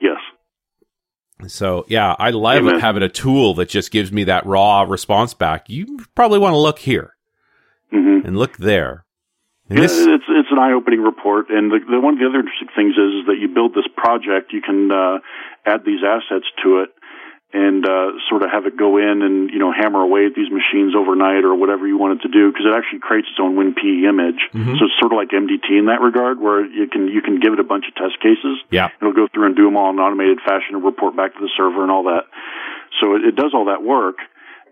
Yes. 0.00 0.18
So 1.46 1.86
yeah, 1.88 2.14
I 2.18 2.30
love 2.30 2.58
Amen. 2.58 2.80
having 2.80 3.02
a 3.02 3.08
tool 3.08 3.54
that 3.54 3.68
just 3.68 3.90
gives 3.90 4.12
me 4.12 4.24
that 4.24 4.46
raw 4.46 4.82
response 4.82 5.34
back. 5.34 5.68
You 5.68 5.98
probably 6.14 6.38
want 6.38 6.52
to 6.52 6.58
look 6.58 6.80
here 6.80 7.14
mm-hmm. 7.92 8.26
and 8.26 8.36
look 8.36 8.58
there. 8.58 9.04
And 9.70 9.78
yeah, 9.78 9.86
this, 9.86 9.98
it's 9.98 10.24
it's 10.28 10.48
an 10.50 10.58
eye 10.58 10.72
opening 10.72 11.00
report, 11.00 11.50
and 11.50 11.70
the, 11.70 11.78
the, 11.78 12.00
one 12.00 12.14
of 12.14 12.20
the 12.20 12.26
other 12.26 12.40
interesting 12.40 12.68
things 12.74 12.96
is, 12.96 13.20
is 13.20 13.26
that 13.26 13.36
you 13.38 13.48
build 13.52 13.74
this 13.74 13.88
project, 13.96 14.52
you 14.52 14.62
can 14.62 14.90
uh, 14.90 15.18
add 15.66 15.84
these 15.84 16.00
assets 16.00 16.46
to 16.64 16.80
it, 16.80 16.88
and 17.52 17.80
uh, 17.88 18.12
sort 18.28 18.42
of 18.42 18.50
have 18.52 18.66
it 18.66 18.76
go 18.76 18.98
in 18.98 19.22
and 19.24 19.48
you 19.48 19.58
know 19.58 19.72
hammer 19.72 20.02
away 20.04 20.26
at 20.26 20.36
these 20.36 20.52
machines 20.52 20.92
overnight 20.92 21.44
or 21.44 21.54
whatever 21.54 21.88
you 21.88 21.96
want 21.96 22.20
it 22.20 22.28
to 22.28 22.28
do 22.28 22.52
because 22.52 22.68
it 22.68 22.76
actually 22.76 23.00
creates 23.00 23.28
its 23.32 23.40
own 23.40 23.56
WinPE 23.56 24.04
image. 24.04 24.40
Mhm. 24.52 24.76
So 24.76 24.84
it's 24.84 24.98
sort 25.00 25.12
of 25.12 25.16
like 25.16 25.32
MDT 25.32 25.78
in 25.78 25.86
that 25.86 26.00
regard, 26.04 26.40
where 26.40 26.60
you 26.64 26.86
can 26.88 27.08
you 27.08 27.22
can 27.22 27.40
give 27.40 27.54
it 27.54 27.60
a 27.60 27.64
bunch 27.64 27.88
of 27.88 27.94
test 27.94 28.20
cases. 28.20 28.60
Yeah. 28.70 28.88
It'll 29.00 29.16
go 29.16 29.28
through 29.32 29.46
and 29.46 29.56
do 29.56 29.64
them 29.64 29.76
all 29.76 29.88
in 29.88 29.96
an 29.96 30.04
automated 30.04 30.40
fashion 30.44 30.76
and 30.76 30.84
report 30.84 31.16
back 31.16 31.32
to 31.34 31.40
the 31.40 31.50
server 31.56 31.82
and 31.82 31.90
all 31.90 32.04
that. 32.04 32.28
So 33.00 33.16
it, 33.16 33.32
it 33.32 33.36
does 33.36 33.52
all 33.54 33.72
that 33.72 33.82
work, 33.82 34.18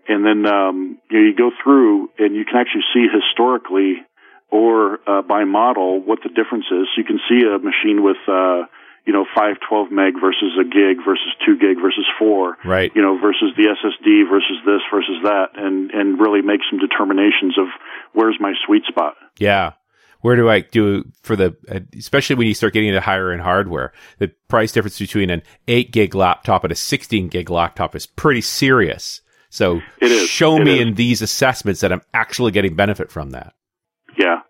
and 0.07 0.23
then 0.23 0.45
um, 0.45 0.97
you, 1.09 1.17
know, 1.17 1.25
you 1.25 1.35
go 1.35 1.49
through 1.63 2.11
and 2.19 2.35
you 2.35 2.45
can 2.45 2.61
actually 2.61 2.85
see 2.93 3.07
historically 3.09 4.05
or 4.49 4.99
uh, 5.07 5.21
by 5.23 5.43
model 5.43 5.99
what 5.99 6.19
the 6.21 6.29
difference 6.29 6.65
is. 6.69 6.87
So 6.93 7.01
you 7.01 7.03
can 7.03 7.19
see 7.27 7.41
a 7.41 7.57
machine 7.57 8.03
with 8.03 8.17
uh, 8.27 8.69
you 9.07 9.13
know 9.13 9.25
five 9.33 9.55
twelve 9.67 9.89
meg 9.91 10.13
versus 10.21 10.53
a 10.59 10.63
gig 10.65 10.97
versus 11.03 11.31
two 11.45 11.57
gig 11.57 11.77
versus 11.81 12.05
four 12.19 12.57
Right. 12.65 12.91
you 12.93 13.01
know, 13.01 13.17
versus 13.17 13.53
the 13.57 13.63
SSD 13.73 14.29
versus 14.29 14.57
this 14.65 14.81
versus 14.91 15.17
that, 15.23 15.47
and 15.55 15.89
and 15.91 16.19
really 16.19 16.41
make 16.43 16.59
some 16.69 16.77
determinations 16.77 17.57
of 17.57 17.67
where's 18.13 18.37
my 18.39 18.53
sweet 18.65 18.83
spot. 18.85 19.15
Yeah. 19.39 19.71
Where 20.21 20.35
do 20.35 20.49
I 20.49 20.61
do 20.61 21.05
for 21.21 21.35
the, 21.35 21.55
uh, 21.69 21.79
especially 21.95 22.35
when 22.37 22.47
you 22.47 22.55
start 22.55 22.73
getting 22.73 22.89
into 22.89 22.99
higher 23.01 23.31
end 23.31 23.43
hardware, 23.43 23.93
the 24.17 24.29
price 24.49 24.71
difference 24.71 24.97
between 24.97 25.29
an 25.29 25.43
8 25.67 25.91
gig 25.91 26.15
laptop 26.15 26.63
and 26.63 26.71
a 26.73 26.75
16 26.75 27.27
gig 27.27 27.51
laptop 27.51 27.95
is 27.95 28.07
pretty 28.07 28.41
serious. 28.41 29.21
So 29.51 29.79
It 30.01 30.11
is. 30.11 30.27
show 30.27 30.57
It 30.57 30.65
me 30.65 30.75
is. 30.75 30.81
in 30.81 30.95
these 30.95 31.21
assessments 31.21 31.81
that 31.81 31.93
I'm 31.93 32.01
actually 32.15 32.51
getting 32.51 32.75
benefit 32.75 33.11
from 33.11 33.29
that. 33.29 33.53
Yeah, 34.17 34.41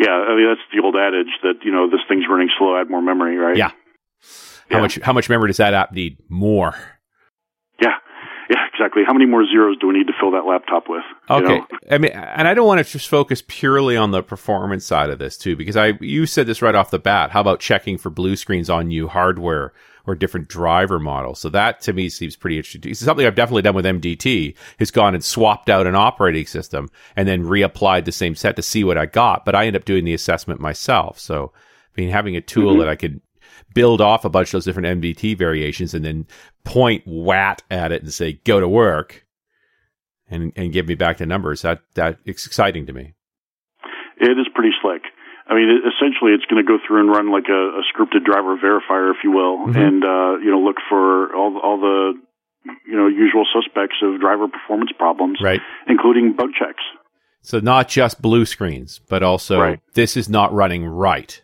yeah. 0.00 0.10
I 0.12 0.34
mean, 0.34 0.48
that's 0.48 0.64
the 0.74 0.80
old 0.82 0.96
adage 0.96 1.30
that 1.42 1.64
you 1.64 1.70
know 1.72 1.88
this 1.90 2.00
thing's 2.08 2.24
running 2.28 2.48
slow, 2.58 2.80
add 2.80 2.88
more 2.90 3.02
memory, 3.02 3.36
right? 3.36 3.56
Yeah. 3.56 3.70
How 4.70 4.76
Yeah. 4.76 4.80
much, 4.82 4.98
how 5.02 5.12
much 5.12 5.28
memory 5.28 5.48
does 5.48 5.56
that 5.58 5.74
app 5.74 5.92
need? 5.92 6.16
More. 6.28 6.74
yeah, 7.82 7.96
yeah. 8.48 8.56
Exactly. 8.72 9.02
How 9.06 9.12
many 9.12 9.26
more 9.26 9.44
zeros 9.44 9.76
do 9.80 9.88
we 9.88 9.94
need 9.94 10.06
to 10.06 10.12
fill 10.18 10.30
that 10.32 10.46
laptop 10.46 10.84
with? 10.88 11.02
you 11.28 11.36
Okay. 11.36 11.58
know? 11.58 11.66
I 11.90 11.98
mean, 11.98 12.12
and 12.12 12.48
I 12.48 12.54
don't 12.54 12.66
want 12.66 12.84
to 12.84 12.90
just 12.90 13.08
focus 13.08 13.42
purely 13.46 13.96
on 13.96 14.10
the 14.10 14.22
performance 14.22 14.86
side 14.86 15.10
of 15.10 15.18
this 15.18 15.36
too, 15.36 15.54
because 15.56 15.76
I, 15.76 15.98
you 16.00 16.24
said 16.26 16.46
this 16.46 16.62
right 16.62 16.74
off 16.74 16.90
the 16.90 16.98
bat. 16.98 17.30
How 17.30 17.40
about 17.40 17.60
checking 17.60 17.98
for 17.98 18.08
blue 18.10 18.36
screens 18.36 18.70
on 18.70 18.88
new 18.88 19.06
hardware 19.08 19.72
or 20.06 20.14
different 20.14 20.48
driver 20.48 20.98
models? 20.98 21.40
So 21.40 21.48
that 21.50 21.80
to 21.82 21.92
me 21.92 22.08
seems 22.08 22.36
pretty 22.36 22.56
interesting. 22.56 22.90
It's 22.90 23.00
something 23.00 23.26
I've 23.26 23.34
definitely 23.34 23.62
done 23.62 23.74
with 23.74 23.84
MDT 23.84 24.56
has 24.78 24.90
gone 24.90 25.14
and 25.14 25.24
swapped 25.24 25.68
out 25.68 25.86
an 25.86 25.94
operating 25.94 26.46
system 26.46 26.88
and 27.16 27.28
then 27.28 27.44
reapplied 27.44 28.04
the 28.04 28.12
same 28.12 28.34
set 28.34 28.56
to 28.56 28.62
see 28.62 28.84
what 28.84 28.98
I 28.98 29.06
got. 29.06 29.44
But 29.44 29.54
I 29.54 29.66
end 29.66 29.76
up 29.76 29.84
doing 29.84 30.04
the 30.04 30.14
assessment 30.14 30.60
myself. 30.60 31.18
So, 31.18 31.52
I 31.96 32.00
mean, 32.00 32.10
having 32.10 32.36
a 32.36 32.40
tool 32.40 32.72
mm-hmm. 32.72 32.80
that 32.80 32.88
I 32.88 32.96
could 32.96 33.20
build 33.74 34.00
off 34.00 34.24
a 34.24 34.30
bunch 34.30 34.48
of 34.48 34.52
those 34.52 34.64
different 34.64 35.00
MDT 35.00 35.36
variations 35.36 35.94
and 35.94 36.04
then 36.04 36.26
point 36.64 37.06
WAT 37.06 37.62
at 37.70 37.92
it 37.92 38.02
and 38.02 38.12
say, 38.12 38.34
go 38.44 38.60
to 38.60 38.68
work 38.68 39.26
and, 40.28 40.52
and 40.56 40.72
give 40.72 40.88
me 40.88 40.94
back 40.94 41.18
the 41.18 41.26
numbers. 41.26 41.62
That, 41.62 41.80
that 41.94 42.18
it's 42.24 42.46
exciting 42.46 42.86
to 42.86 42.92
me. 42.92 43.14
It 44.20 44.38
is 44.38 44.46
pretty 44.54 44.72
slick. 44.82 44.99
I 45.50 45.54
mean, 45.54 45.68
it, 45.68 45.82
essentially, 45.82 46.30
it's 46.32 46.44
going 46.46 46.64
to 46.64 46.68
go 46.68 46.78
through 46.86 47.00
and 47.00 47.10
run 47.10 47.30
like 47.32 47.48
a, 47.50 47.80
a 47.80 47.82
scripted 47.90 48.24
driver 48.24 48.56
verifier, 48.56 49.10
if 49.10 49.18
you 49.24 49.32
will, 49.32 49.66
Mhm. 49.66 49.76
and 49.76 50.04
uh, 50.04 50.38
you 50.38 50.50
know, 50.50 50.60
look 50.60 50.76
for 50.88 51.34
all 51.34 51.58
all 51.58 51.78
the 51.80 52.12
you 52.86 52.96
know 52.96 53.08
usual 53.08 53.44
suspects 53.52 53.96
of 54.02 54.20
driver 54.20 54.46
performance 54.48 54.92
problems, 54.96 55.38
Right. 55.42 55.60
including 55.88 56.34
bug 56.34 56.50
checks. 56.56 56.82
So 57.42 57.58
not 57.58 57.88
just 57.88 58.22
blue 58.22 58.44
screens, 58.46 59.00
but 59.08 59.22
also 59.22 59.58
Right. 59.60 59.80
this 59.94 60.16
is 60.16 60.28
not 60.28 60.52
running 60.52 60.84
right. 60.86 61.42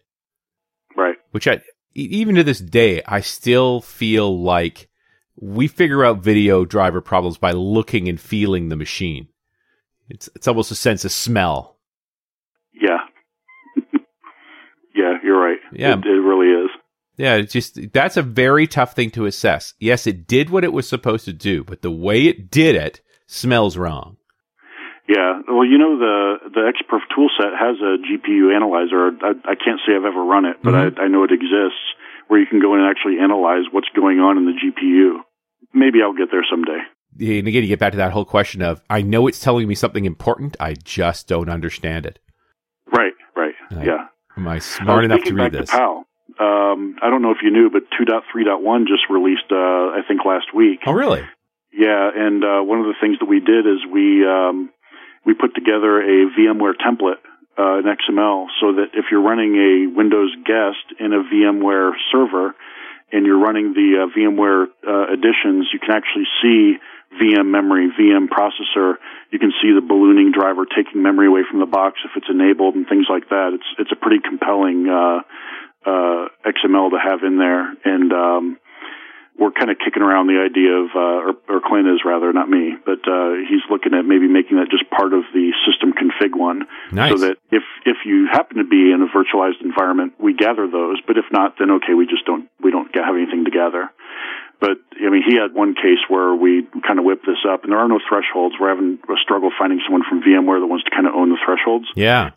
Right. 0.97 1.17
Which 1.33 1.49
I, 1.49 1.61
even 1.95 2.35
to 2.37 2.45
this 2.45 2.59
day, 2.61 3.03
I 3.07 3.21
still 3.21 3.81
feel 3.81 4.43
like 4.43 4.89
we 5.41 5.69
figure 5.69 6.05
out 6.05 6.23
video 6.23 6.65
driver 6.65 7.01
problems 7.01 7.39
by 7.39 7.53
looking 7.53 8.09
and 8.09 8.21
feeling 8.21 8.69
the 8.69 8.77
machine. 8.77 9.29
It's, 10.09 10.29
it's 10.37 10.47
almost 10.47 10.71
a 10.71 10.75
sense 10.75 11.05
of 11.05 11.13
smell. 11.13 11.76
Right. 15.47 15.59
Yeah. 15.73 15.95
It, 15.99 16.07
it 16.07 16.23
really 16.31 16.49
is. 16.65 16.71
Yeah, 17.17 17.37
it's 17.37 17.53
just 17.53 17.79
that's 17.93 18.17
a 18.19 18.23
very 18.23 18.67
tough 18.67 18.95
thing 18.95 19.11
to 19.13 19.25
assess. 19.27 19.73
Yes, 19.81 20.07
it 20.07 20.27
did 20.27 20.51
what 20.51 20.65
it 20.65 20.73
was 20.73 20.87
supposed 20.89 21.25
to 21.25 21.33
do, 21.33 21.65
but 21.65 21.81
the 21.83 21.91
way 21.91 22.27
it 22.27 22.51
did 22.51 22.75
it 22.77 23.01
smells 23.27 23.77
wrong. 23.77 24.19
Yeah. 25.09 25.41
Well, 25.49 25.65
you 25.65 25.79
know, 25.79 25.99
the 25.99 26.51
the 26.53 26.61
XPerf 26.73 27.01
toolset 27.17 27.53
has 27.59 27.77
a 27.81 27.97
GPU 28.05 28.55
analyzer. 28.55 29.17
I, 29.23 29.53
I 29.53 29.55
can't 29.55 29.81
say 29.87 29.95
I've 29.97 30.05
ever 30.05 30.23
run 30.25 30.45
it, 30.45 30.57
but 30.63 30.75
Mhm. 30.75 30.99
I, 30.99 31.05
I 31.05 31.09
know 31.09 31.25
it 31.25 31.31
exists 31.33 31.81
where 32.29 32.39
you 32.41 32.47
can 32.47 32.61
go 32.61 32.75
in 32.75 32.81
and 32.81 32.91
actually 32.91 33.19
analyze 33.19 33.65
what's 33.71 33.89
going 33.95 34.19
on 34.19 34.37
in 34.37 34.45
the 34.47 34.53
GPU. 34.53 35.21
Maybe 35.73 36.03
I'll 36.03 36.13
get 36.13 36.31
there 36.31 36.45
someday. 36.51 36.81
And 37.19 37.49
again, 37.49 37.63
you 37.63 37.69
get 37.69 37.79
back 37.79 37.93
to 37.93 37.99
that 37.99 38.13
whole 38.13 38.25
question 38.27 38.61
of 38.63 38.83
I 38.91 39.01
know 39.01 39.27
it's 39.27 39.41
telling 39.41 39.67
me 39.69 39.75
something 39.75 40.05
important, 40.05 40.57
I 40.61 40.75
just 40.75 41.29
don't 41.29 41.49
understand 41.49 42.05
it. 42.05 42.19
Right, 42.93 43.15
right. 43.35 43.55
Right. 43.73 43.87
Yeah. 43.87 44.07
Am 44.37 44.47
I 44.49 44.59
smart 44.59 45.03
Uh, 45.03 45.07
enough 45.07 45.25
to 45.25 45.35
read 45.35 45.53
back 45.53 45.61
this? 45.61 45.71
To 45.71 46.05
um, 46.39 46.97
I 47.01 47.09
don't 47.09 47.23
know 47.23 47.31
if 47.31 47.39
you 47.43 47.51
knew, 47.51 47.71
but 47.71 47.85
2.3.1 47.99 48.87
just 48.87 49.09
released, 49.09 49.51
uh, 49.51 49.57
I 49.57 50.01
think 50.07 50.25
last 50.27 50.53
week. 50.55 50.81
Oh, 50.87 50.93
really? 50.93 51.23
Yeah, 51.73 52.11
and 52.15 52.45
uh, 52.45 52.61
one 52.63 52.81
of 52.81 52.87
the 52.87 52.95
things 53.01 53.19
that 53.21 53.27
we 53.27 53.41
did 53.41 53.67
is 53.67 53.79
we 53.91 54.27
um, 54.27 54.71
we 55.25 55.35
put 55.35 55.55
together 55.55 56.01
a 56.01 56.29
VMware 56.37 56.75
template 56.77 57.21
uh, 57.59 57.79
in 57.79 57.85
XML 57.85 58.47
so 58.61 58.73
that 58.75 58.89
if 58.95 59.07
you're 59.11 59.23
running 59.23 59.57
a 59.57 59.87
Windows 59.95 60.35
guest 60.45 60.85
in 61.01 61.13
a 61.13 61.23
VMware 61.25 61.93
server 62.13 62.55
and 63.13 63.25
you're 63.25 63.39
running 63.39 63.73
the 63.73 64.03
uh, 64.03 64.07
VMware 64.11 64.67
uh, 64.87 65.13
editions, 65.13 65.69
you 65.73 65.79
can 65.79 65.93
actually 65.93 66.27
see 66.43 66.77
VM 67.21 67.47
memory, 67.47 67.89
VM 67.99 68.27
processor. 68.29 68.95
You 69.31 69.39
can 69.39 69.53
see 69.63 69.73
the 69.73 69.81
ballooning 69.81 70.33
driver 70.33 70.67
taking 70.67 71.03
memory 71.03 71.27
away 71.27 71.43
from 71.49 71.61
the 71.61 71.67
box 71.67 72.01
if 72.05 72.11
it's 72.17 72.27
enabled 72.29 72.75
and 72.75 72.87
things 72.89 73.07
like 73.09 73.29
that. 73.29 73.53
It's 73.55 73.69
it's 73.79 73.93
a 73.93 73.97
pretty 73.97 74.19
compelling 74.21 74.89
uh, 74.89 75.21
uh, 75.87 76.29
XML 76.45 76.91
to 76.91 76.99
have 76.99 77.23
in 77.23 77.39
there, 77.39 77.73
and 77.85 78.13
um, 78.13 78.59
we're 79.39 79.53
kind 79.53 79.71
of 79.71 79.77
kicking 79.79 80.03
around 80.03 80.27
the 80.29 80.41
idea 80.41 80.73
of, 80.73 80.89
uh, 80.97 81.29
or, 81.29 81.33
or 81.49 81.61
Clint 81.61 81.87
is 81.89 82.01
rather, 82.05 82.33
not 82.33 82.49
me, 82.49 82.73
but 82.85 83.05
uh, 83.05 83.37
he's 83.45 83.61
looking 83.71 83.93
at 83.93 84.05
maybe 84.09 84.29
making 84.29 84.57
that 84.57 84.73
just 84.73 84.89
part 84.89 85.13
of 85.13 85.29
the 85.37 85.53
system 85.69 85.93
config 85.93 86.33
one, 86.33 86.65
Nice. 86.91 87.13
so 87.13 87.19
that 87.29 87.37
if 87.53 87.63
if 87.85 87.99
you 88.05 88.27
happen 88.33 88.57
to 88.57 88.65
be 88.65 88.91
in 88.93 89.05
a 89.05 89.09
virtualized 89.13 89.61
environment, 89.61 90.15
we 90.19 90.33
gather 90.33 90.65
those. 90.67 91.01
But 91.07 91.19
if 91.19 91.27
not, 91.31 91.57
then 91.59 91.71
okay, 91.83 91.93
we 91.93 92.07
just 92.07 92.25
don't 92.25 92.49
we 92.65 92.71
don't 92.71 92.89
have 92.97 93.15
anything 93.15 93.45
to 93.45 93.51
gather. 93.51 93.91
But 94.59 94.81
I 94.97 95.11
mean, 95.11 95.23
he 95.29 95.37
had 95.37 95.53
one 95.53 95.75
case 95.75 96.01
where 96.09 96.35
we 96.35 96.65
kind 96.87 96.99
of 96.99 97.05
whipped 97.05 97.27
this 97.27 97.45
up, 97.45 97.63
and 97.65 97.73
there 97.73 97.79
are 97.79 97.89
no 97.89 98.01
thresholds. 98.09 98.57
We're 98.59 98.73
having 98.73 98.99
a 99.05 99.21
struggle 99.23 99.51
finding 99.59 99.81
someone 99.85 100.03
from 100.09 100.23
VMware 100.25 100.65
that 100.65 100.67
wants 100.67 100.85
to 100.89 100.91
kind 100.91 101.07
of 101.07 101.13
own 101.15 101.29
the 101.29 101.39
thresholds. 101.45 101.87
yeah. 101.95 102.31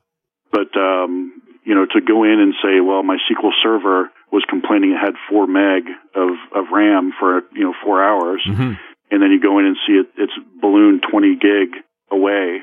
But 0.51 0.75
um, 0.75 1.41
you 1.63 1.75
know, 1.75 1.85
to 1.85 2.01
go 2.01 2.23
in 2.23 2.39
and 2.43 2.53
say, 2.63 2.81
well, 2.81 3.03
my 3.03 3.17
SQL 3.29 3.51
Server 3.63 4.11
was 4.31 4.43
complaining 4.49 4.91
it 4.91 4.99
had 4.99 5.15
four 5.29 5.47
meg 5.47 5.83
of 6.15 6.29
of 6.55 6.65
RAM 6.73 7.11
for 7.19 7.41
you 7.53 7.63
know 7.63 7.73
four 7.83 8.03
hours, 8.03 8.41
hmm 8.45 8.73
and 9.11 9.23
then 9.23 9.31
you 9.31 9.41
go 9.41 9.57
in 9.57 9.65
and 9.65 9.75
see 9.87 9.93
it 9.93 10.07
it's 10.17 10.33
ballooned 10.61 11.01
twenty 11.09 11.35
gig 11.35 11.69
away 12.11 12.59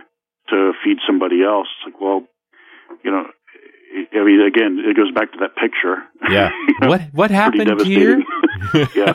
to 0.51 0.73
feed 0.85 0.99
somebody 1.07 1.43
else. 1.43 1.67
It's 1.79 1.93
like, 1.93 2.01
well, 2.01 2.23
you 3.05 3.11
know, 3.11 3.25
I 4.13 4.25
mean, 4.25 4.41
again, 4.47 4.79
it 4.79 4.97
goes 4.97 5.11
back 5.13 5.33
to 5.33 5.39
that 5.41 5.57
picture. 5.57 6.05
Yeah. 6.31 6.51
You 6.69 6.75
know, 6.83 6.89
What 6.89 7.01
what 7.13 7.31
happened 7.31 7.81
here? 7.83 8.23
yeah, 8.95 9.15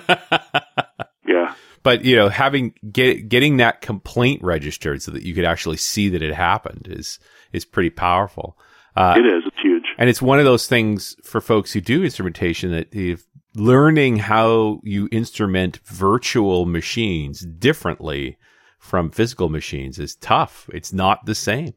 yeah, 1.27 1.53
But 1.83 2.03
you 2.03 2.15
know, 2.15 2.29
having 2.29 2.73
get, 2.91 3.29
getting 3.29 3.57
that 3.57 3.81
complaint 3.81 4.41
registered 4.43 5.01
so 5.01 5.11
that 5.11 5.23
you 5.23 5.33
could 5.33 5.45
actually 5.45 5.77
see 5.77 6.09
that 6.09 6.21
it 6.21 6.33
happened 6.33 6.87
is 6.89 7.19
is 7.53 7.63
pretty 7.65 7.91
powerful. 7.91 8.57
Uh, 8.95 9.15
it 9.17 9.25
is. 9.25 9.43
It's 9.45 9.61
huge. 9.61 9.70
And 10.01 10.09
it's 10.09 10.19
one 10.19 10.39
of 10.39 10.45
those 10.45 10.65
things 10.65 11.15
for 11.21 11.39
folks 11.39 11.73
who 11.73 11.79
do 11.79 12.03
instrumentation 12.03 12.71
that 12.71 12.87
if 12.91 13.27
learning 13.53 14.17
how 14.17 14.81
you 14.83 15.07
instrument 15.11 15.77
virtual 15.85 16.65
machines 16.65 17.41
differently 17.41 18.35
from 18.79 19.11
physical 19.11 19.47
machines 19.47 19.99
is 19.99 20.15
tough. 20.15 20.67
It's 20.73 20.91
not 20.91 21.27
the 21.27 21.35
same. 21.35 21.75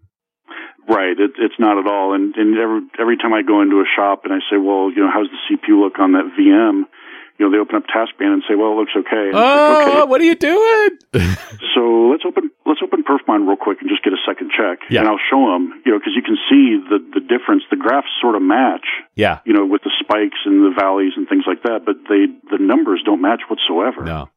Right. 0.89 1.21
It, 1.21 1.33
it's 1.39 1.59
not 1.59 1.77
at 1.77 1.87
all. 1.87 2.15
And, 2.15 2.35
and 2.35 2.57
every, 2.57 2.81
every 2.99 3.19
time 3.19 3.35
I 3.35 3.43
go 3.43 3.61
into 3.61 3.77
a 3.81 3.85
shop 3.95 4.23
and 4.25 4.33
I 4.33 4.39
say, 4.51 4.57
well, 4.57 4.91
you 4.91 5.03
know, 5.03 5.11
how's 5.13 5.29
the 5.29 5.57
CPU 5.57 5.79
look 5.79 5.99
on 5.99 6.13
that 6.13 6.31
VM? 6.33 6.85
You 7.38 7.47
know, 7.47 7.51
they 7.51 7.59
open 7.59 7.75
up 7.77 7.85
Taskman 7.90 8.33
and 8.33 8.42
say, 8.49 8.55
well, 8.55 8.73
it 8.73 8.77
looks 8.77 8.94
okay. 8.97 9.29
And 9.29 9.35
it's 9.35 9.35
like, 9.35 9.87
Oh, 9.87 10.01
okay. 10.03 10.11
what 10.11 10.20
are 10.20 10.25
you 10.25 10.37
doing? 10.37 10.90
So 11.75 12.07
let's 12.14 12.23
open, 12.25 12.53
let's 12.64 12.79
open 12.85 13.03
Perfmon 13.03 13.49
real 13.49 13.57
quick 13.57 13.79
and 13.81 13.90
just 13.90 14.05
get 14.05 14.12
a 14.12 14.23
second 14.25 14.53
check. 14.57 14.79
Yeah. 14.88 15.01
And 15.01 15.09
I'll 15.09 15.18
show 15.18 15.42
them, 15.51 15.83
you 15.85 15.90
know, 15.90 15.99
cause 15.99 16.14
you 16.14 16.23
can 16.23 16.38
see 16.49 16.79
the, 16.79 17.03
the 17.03 17.18
difference. 17.18 17.64
The 17.68 17.75
graphs 17.75 18.07
sort 18.23 18.37
of 18.37 18.42
match, 18.42 18.87
yeah. 19.16 19.40
you 19.44 19.53
know, 19.53 19.66
with 19.66 19.83
the 19.83 19.90
spikes 19.99 20.38
and 20.47 20.62
the 20.62 20.70
valleys 20.70 21.14
and 21.16 21.29
things 21.29 21.42
like 21.49 21.64
that, 21.64 21.83
but 21.85 21.97
they, 22.09 22.31
the 22.55 22.62
numbers 22.62 23.03
don't 23.05 23.20
match 23.20 23.42
whatsoever. 23.51 24.05
No. 24.05 24.31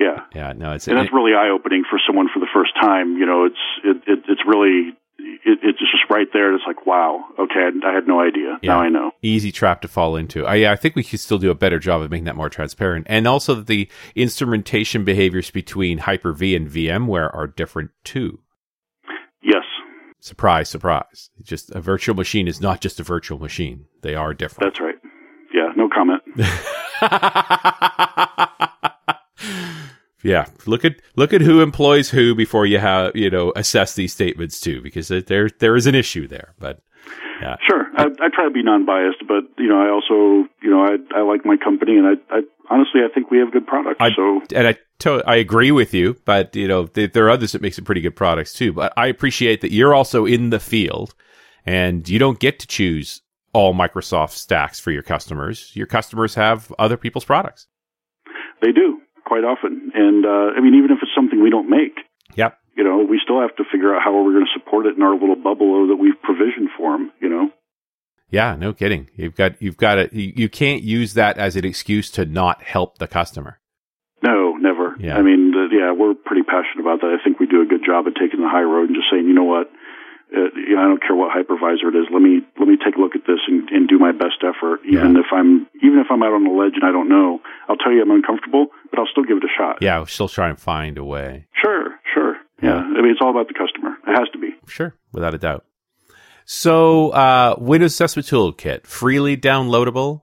Yeah. 0.00 0.26
Yeah. 0.34 0.54
No. 0.56 0.72
It's 0.72 0.88
And 0.88 0.98
that's 0.98 1.12
really 1.12 1.34
eye 1.38 1.50
opening 1.54 1.84
for 1.88 2.00
someone 2.04 2.26
for 2.34 2.40
the 2.40 2.50
first 2.52 2.74
time. 2.74 3.16
You 3.16 3.26
know, 3.26 3.44
it's, 3.44 3.62
it, 3.84 3.96
it, 4.10 4.18
it's 4.26 4.42
really, 4.44 4.98
it, 5.46 5.58
it's 5.62 5.78
just 5.78 6.10
right 6.10 6.26
there. 6.32 6.54
It's 6.54 6.64
like, 6.66 6.86
wow, 6.86 7.24
okay, 7.38 7.60
I, 7.60 7.90
I 7.90 7.94
had 7.94 8.06
no 8.06 8.20
idea. 8.20 8.58
Yeah. 8.62 8.74
Now 8.74 8.80
I 8.80 8.88
know. 8.88 9.12
Easy 9.22 9.52
trap 9.52 9.80
to 9.82 9.88
fall 9.88 10.16
into. 10.16 10.46
I, 10.46 10.72
I 10.72 10.76
think 10.76 10.96
we 10.96 11.04
could 11.04 11.20
still 11.20 11.38
do 11.38 11.50
a 11.50 11.54
better 11.54 11.78
job 11.78 12.02
of 12.02 12.10
making 12.10 12.24
that 12.24 12.36
more 12.36 12.50
transparent. 12.50 13.06
And 13.08 13.26
also 13.26 13.54
that 13.54 13.66
the 13.66 13.88
instrumentation 14.14 15.04
behaviors 15.04 15.50
between 15.50 15.98
Hyper-V 15.98 16.56
and 16.56 16.68
VMware 16.68 17.34
are 17.34 17.46
different 17.46 17.90
too. 18.04 18.40
Yes, 19.42 19.64
Surprise, 20.26 20.68
surprise. 20.68 21.30
Just 21.40 21.70
a 21.70 21.80
virtual 21.80 22.16
machine 22.16 22.48
is 22.48 22.60
not 22.60 22.80
just 22.80 22.98
a 22.98 23.04
virtual 23.04 23.38
machine. 23.38 23.86
They 24.02 24.16
are 24.16 24.34
different. 24.34 24.74
that's 24.74 24.80
right. 24.80 24.96
Yeah, 25.54 25.68
no 25.76 25.88
comment. 25.88 26.20
yeah, 30.26 30.46
look 30.66 30.84
at 30.84 30.96
look 31.16 31.32
at 31.32 31.40
who 31.40 31.60
employs 31.62 32.10
who 32.10 32.34
before 32.34 32.66
you 32.66 32.78
have 32.78 33.14
you 33.14 33.30
know 33.30 33.52
assess 33.56 33.94
these 33.94 34.12
statements 34.12 34.60
too, 34.60 34.80
because 34.82 35.08
there 35.08 35.48
there 35.58 35.76
is 35.76 35.86
an 35.86 35.94
issue 35.94 36.26
there. 36.26 36.54
But 36.58 36.80
yeah, 37.40 37.56
Sure, 37.68 37.86
I, 37.96 38.04
I 38.06 38.28
try 38.34 38.44
to 38.44 38.50
be 38.50 38.62
non-biased, 38.62 39.22
but 39.28 39.44
you 39.58 39.68
know, 39.68 39.80
I 39.80 39.90
also, 39.90 40.48
you 40.62 40.70
know, 40.70 40.82
I 40.84 40.96
I 41.18 41.22
like 41.22 41.44
my 41.44 41.56
company, 41.56 41.96
and 41.96 42.06
I, 42.06 42.36
I 42.36 42.40
honestly, 42.70 43.02
I 43.02 43.12
think 43.14 43.30
we 43.30 43.38
have 43.38 43.52
good 43.52 43.66
products. 43.66 43.98
I- 44.00 44.10
so 44.16 44.40
and 44.54 44.66
I 44.68 44.76
to- 45.00 45.22
I 45.26 45.36
agree 45.36 45.70
with 45.70 45.92
you, 45.94 46.16
but 46.24 46.56
you 46.56 46.66
know 46.66 46.86
th- 46.86 47.12
there 47.12 47.24
are 47.26 47.30
others 47.30 47.52
that 47.52 47.62
make 47.62 47.74
some 47.74 47.84
pretty 47.84 48.00
good 48.00 48.16
products 48.16 48.52
too. 48.52 48.72
But 48.72 48.92
I 48.96 49.06
appreciate 49.08 49.60
that 49.60 49.70
you're 49.72 49.94
also 49.94 50.24
in 50.26 50.50
the 50.50 50.58
field, 50.60 51.14
and 51.64 52.08
you 52.08 52.18
don't 52.18 52.38
get 52.40 52.58
to 52.60 52.66
choose 52.66 53.22
all 53.52 53.74
Microsoft 53.74 54.30
stacks 54.32 54.80
for 54.80 54.90
your 54.90 55.02
customers. 55.02 55.70
Your 55.74 55.86
customers 55.86 56.34
have 56.34 56.72
other 56.78 56.96
people's 56.96 57.24
products. 57.24 57.66
they 58.62 58.72
do 58.72 59.00
quite 59.26 59.44
often, 59.44 59.90
and 59.94 60.24
uh, 60.24 60.56
I 60.56 60.60
mean, 60.62 60.74
even 60.78 60.90
if 60.94 60.98
it's 61.02 61.12
something 61.14 61.42
we 61.42 61.50
don't 61.50 61.68
make, 61.68 61.98
Yep. 62.36 62.56
you 62.76 62.84
know, 62.84 63.04
we 63.04 63.20
still 63.22 63.40
have 63.40 63.54
to 63.56 63.64
figure 63.70 63.94
out 63.94 64.02
how 64.02 64.14
we're 64.14 64.32
going 64.32 64.46
to 64.46 64.58
support 64.58 64.86
it 64.86 64.96
in 64.96 65.02
our 65.02 65.12
little 65.18 65.36
bubble 65.36 65.88
that 65.88 65.96
we've 65.96 66.20
provisioned 66.22 66.70
for 66.78 66.92
them. 66.96 67.10
You 67.20 67.28
know, 67.28 67.50
Yeah, 68.30 68.56
no 68.56 68.72
kidding. 68.72 69.10
You've 69.16 69.34
got 69.36 69.60
you've 69.60 69.76
got 69.76 69.98
it. 69.98 70.12
You, 70.12 70.32
you 70.36 70.48
can't 70.48 70.82
use 70.82 71.14
that 71.14 71.38
as 71.38 71.56
an 71.56 71.64
excuse 71.64 72.10
to 72.12 72.24
not 72.24 72.62
help 72.62 72.98
the 72.98 73.06
customer. 73.06 73.58
no, 74.22 74.54
never. 74.56 74.96
Yeah. 74.98 75.16
I 75.18 75.22
mean, 75.22 75.52
uh, 75.54 75.68
yeah, 75.74 75.92
we're 75.92 76.14
pretty 76.14 76.42
passionate 76.42 76.80
about 76.80 77.00
that. 77.02 77.10
I 77.18 77.22
think 77.22 77.38
we 77.38 77.46
do 77.46 77.60
a 77.62 77.66
good 77.66 77.84
job 77.84 78.06
of 78.06 78.14
taking 78.14 78.40
the 78.40 78.48
high 78.48 78.62
road 78.62 78.88
and 78.88 78.96
just 78.96 79.08
saying, 79.10 79.26
you 79.26 79.34
know 79.34 79.44
what. 79.44 79.70
Uh, 80.34 80.50
you 80.56 80.74
know, 80.74 80.82
I 80.82 80.88
don't 80.88 81.00
care 81.02 81.14
what 81.14 81.30
hypervisor 81.30 81.86
it 81.88 81.96
is. 81.96 82.06
Let 82.12 82.20
me 82.20 82.40
let 82.58 82.66
me 82.68 82.76
take 82.76 82.96
a 82.96 83.00
look 83.00 83.14
at 83.14 83.22
this 83.26 83.38
and, 83.46 83.68
and 83.70 83.88
do 83.88 83.98
my 83.98 84.10
best 84.12 84.42
effort. 84.42 84.80
Even 84.84 85.14
Yeah. 85.14 85.20
if 85.20 85.26
I'm 85.32 85.66
even 85.82 85.98
if 86.00 86.06
I'm 86.10 86.22
out 86.22 86.32
on 86.32 86.42
the 86.44 86.50
ledge 86.50 86.74
and 86.74 86.84
I 86.84 86.90
don't 86.90 87.08
know, 87.08 87.40
I'll 87.68 87.76
tell 87.76 87.92
you 87.92 88.02
I'm 88.02 88.10
uncomfortable, 88.10 88.66
but 88.90 88.98
I'll 88.98 89.06
still 89.06 89.22
give 89.24 89.36
it 89.38 89.44
a 89.44 89.52
shot. 89.56 89.78
Yeah, 89.80 89.94
I'll 89.96 90.06
still 90.06 90.28
try 90.28 90.48
and 90.48 90.58
find 90.58 90.98
a 90.98 91.04
way. 91.04 91.46
Sure, 91.62 91.94
sure. 92.12 92.36
Yeah. 92.62 92.76
I 92.78 93.00
mean, 93.02 93.10
it's 93.12 93.20
all 93.20 93.30
about 93.30 93.46
the 93.48 93.54
customer. 93.54 93.96
It 94.06 94.18
has 94.18 94.28
to 94.32 94.38
be. 94.38 94.50
Sure, 94.66 94.94
without 95.12 95.34
a 95.34 95.38
doubt. 95.38 95.64
So, 96.44 97.10
uh, 97.10 97.56
Windows 97.58 97.92
Assessment 97.92 98.26
Toolkit, 98.26 98.86
freely 98.86 99.36
downloadable, 99.36 100.22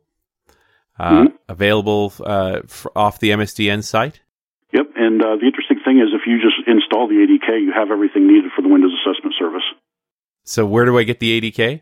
uh, 1.00 1.24
Mhm. 1.24 1.34
available 1.50 2.14
uh, 2.26 2.62
f- 2.64 2.88
off 2.96 3.20
the 3.20 3.32
MSDN 3.32 3.84
site. 3.84 4.22
Yep. 4.72 4.88
And 4.96 5.22
uh, 5.22 5.36
the 5.36 5.46
interesting 5.46 5.80
thing 5.86 6.00
is, 6.00 6.10
if 6.14 6.26
you 6.26 6.40
just 6.42 6.66
install 6.68 7.08
the 7.08 7.16
ADK, 7.16 7.62
you 7.62 7.72
have 7.76 7.92
everything 7.92 8.26
needed 8.28 8.52
for 8.56 8.62
the 8.62 8.70
Windows 8.70 8.92
Assessment 9.04 9.36
Service. 9.38 9.64
So, 10.44 10.66
where 10.66 10.86
do 10.86 10.98
I 10.98 11.04
get 11.04 11.20
the 11.20 11.40
ADK? 11.40 11.82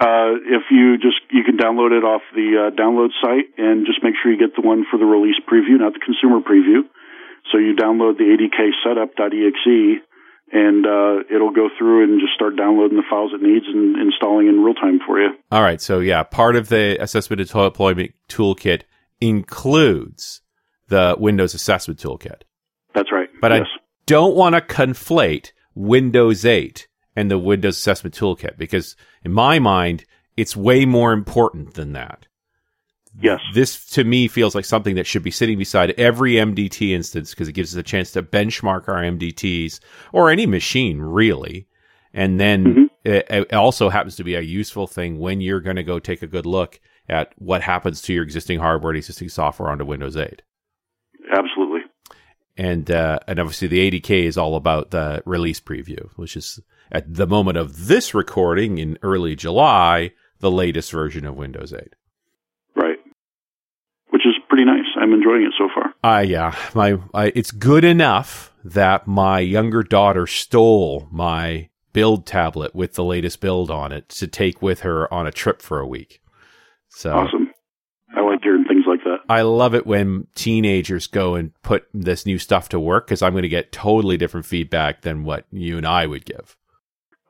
Uh, 0.00 0.34
if 0.50 0.66
you 0.70 0.96
just 0.98 1.20
you 1.30 1.44
can 1.44 1.56
download 1.56 1.92
it 1.96 2.02
off 2.02 2.22
the 2.34 2.58
uh, 2.58 2.74
download 2.74 3.10
site 3.22 3.54
and 3.56 3.86
just 3.86 4.02
make 4.02 4.14
sure 4.20 4.32
you 4.32 4.38
get 4.38 4.56
the 4.56 4.66
one 4.66 4.84
for 4.90 4.98
the 4.98 5.04
release 5.04 5.36
preview, 5.46 5.78
not 5.78 5.92
the 5.92 6.00
consumer 6.00 6.40
preview. 6.40 6.82
So 7.50 7.58
you 7.58 7.74
download 7.76 8.18
the 8.18 8.24
ADK 8.24 8.70
setup.exe, 8.82 10.02
and 10.52 10.86
uh, 10.86 11.22
it'll 11.32 11.52
go 11.52 11.68
through 11.78 12.04
and 12.04 12.20
just 12.20 12.34
start 12.34 12.56
downloading 12.56 12.96
the 12.96 13.04
files 13.08 13.32
it 13.34 13.42
needs 13.42 13.66
and 13.66 13.96
installing 13.96 14.48
in 14.48 14.62
real 14.62 14.74
time 14.74 14.98
for 15.06 15.20
you. 15.20 15.30
All 15.50 15.62
right, 15.62 15.80
so 15.80 16.00
yeah, 16.00 16.22
part 16.22 16.56
of 16.56 16.68
the 16.68 17.00
Assessment 17.00 17.40
and 17.40 17.48
Deployment 17.48 18.12
Toolkit 18.28 18.82
includes 19.20 20.40
the 20.88 21.16
Windows 21.18 21.54
Assessment 21.54 22.00
Toolkit. 22.00 22.42
That's 22.94 23.12
right. 23.12 23.28
But 23.40 23.52
yes. 23.52 23.66
I 23.66 23.78
don't 24.06 24.34
want 24.34 24.54
to 24.54 24.60
conflate 24.60 25.52
Windows 25.74 26.44
8 26.44 26.86
and 27.16 27.30
the 27.30 27.38
Windows 27.38 27.76
Assessment 27.76 28.14
Toolkit 28.14 28.56
because, 28.58 28.96
in 29.24 29.32
my 29.32 29.58
mind, 29.58 30.04
it's 30.36 30.56
way 30.56 30.84
more 30.86 31.12
important 31.12 31.74
than 31.74 31.92
that. 31.92 32.26
yes. 33.20 33.40
This 33.54 33.84
to 33.90 34.04
me 34.04 34.28
feels 34.28 34.54
like 34.54 34.64
something 34.64 34.94
that 34.94 35.06
should 35.06 35.22
be 35.22 35.30
sitting 35.30 35.58
beside 35.58 35.90
every 35.98 36.34
MDT 36.34 36.90
instance 36.92 37.30
because 37.30 37.48
it 37.48 37.52
gives 37.52 37.74
us 37.74 37.78
a 37.80 37.82
chance 37.82 38.12
to 38.12 38.22
benchmark 38.22 38.88
our 38.88 39.02
MDTs 39.02 39.80
or 40.12 40.30
any 40.30 40.46
machine 40.46 40.98
really. 41.00 41.66
And 42.14 42.40
then 42.40 42.64
Mhm. 42.64 42.90
it, 43.04 43.26
it 43.30 43.52
also 43.52 43.90
happens 43.90 44.16
to 44.16 44.24
be 44.24 44.34
a 44.34 44.40
useful 44.40 44.86
thing 44.86 45.18
when 45.18 45.40
you're 45.42 45.60
going 45.60 45.76
to 45.76 45.82
go 45.82 45.98
take 45.98 46.22
a 46.22 46.26
good 46.26 46.46
look 46.46 46.80
at 47.08 47.32
what 47.36 47.60
happens 47.62 48.00
to 48.02 48.14
your 48.14 48.22
existing 48.22 48.58
hardware 48.60 48.92
and 48.92 48.96
existing 48.98 49.28
software 49.28 49.68
onto 49.70 49.84
Windows 49.84 50.16
8 50.16 50.40
Absolutely. 51.30 51.80
and 52.56 52.90
uh, 52.90 53.18
and 53.26 53.38
obviously 53.38 53.68
the 53.68 53.90
ADK 53.90 54.24
is 54.24 54.36
all 54.38 54.56
about 54.56 54.90
the 54.90 55.22
release 55.26 55.60
preview, 55.60 56.08
which 56.16 56.36
is 56.36 56.60
at 56.92 57.12
the 57.12 57.26
moment 57.26 57.56
of 57.56 57.86
this 57.86 58.14
recording 58.14 58.78
in 58.78 58.98
early 59.02 59.34
July, 59.34 60.12
the 60.40 60.50
latest 60.50 60.92
version 60.92 61.24
of 61.24 61.34
Windows 61.34 61.72
8. 61.72 61.94
Right. 62.76 62.98
Which 64.10 64.26
is 64.26 64.34
pretty 64.48 64.66
nice. 64.66 64.84
I'm 65.00 65.12
enjoying 65.12 65.42
it 65.42 65.54
so 65.58 65.68
far. 65.74 65.94
Uh, 66.04 66.20
yeah, 66.20 66.54
my 66.74 66.98
I, 67.14 67.32
it's 67.34 67.50
good 67.50 67.82
enough 67.82 68.52
that 68.62 69.08
my 69.08 69.40
younger 69.40 69.82
daughter 69.82 70.26
stole 70.26 71.08
my 71.10 71.70
build 71.92 72.26
tablet 72.26 72.74
with 72.74 72.94
the 72.94 73.04
latest 73.04 73.40
build 73.40 73.70
on 73.70 73.90
it 73.90 74.08
to 74.10 74.26
take 74.26 74.62
with 74.62 74.80
her 74.80 75.12
on 75.12 75.26
a 75.26 75.32
trip 75.32 75.62
for 75.62 75.80
a 75.80 75.86
week. 75.86 76.20
So 76.90 77.12
Awesome. 77.12 77.50
I 78.14 78.20
like 78.20 78.40
hearing 78.42 78.64
things 78.64 78.84
like 78.86 79.02
that. 79.04 79.18
I 79.28 79.42
love 79.42 79.74
it 79.74 79.86
when 79.86 80.26
teenagers 80.34 81.06
go 81.06 81.34
and 81.34 81.52
put 81.62 81.86
this 81.94 82.26
new 82.26 82.38
stuff 82.38 82.68
to 82.70 82.78
work 82.80 83.06
because 83.06 83.22
I'm 83.22 83.32
going 83.32 83.42
to 83.42 83.48
get 83.48 83.72
totally 83.72 84.18
different 84.18 84.44
feedback 84.44 85.00
than 85.00 85.24
what 85.24 85.46
you 85.50 85.78
and 85.78 85.86
I 85.86 86.06
would 86.06 86.26
give. 86.26 86.56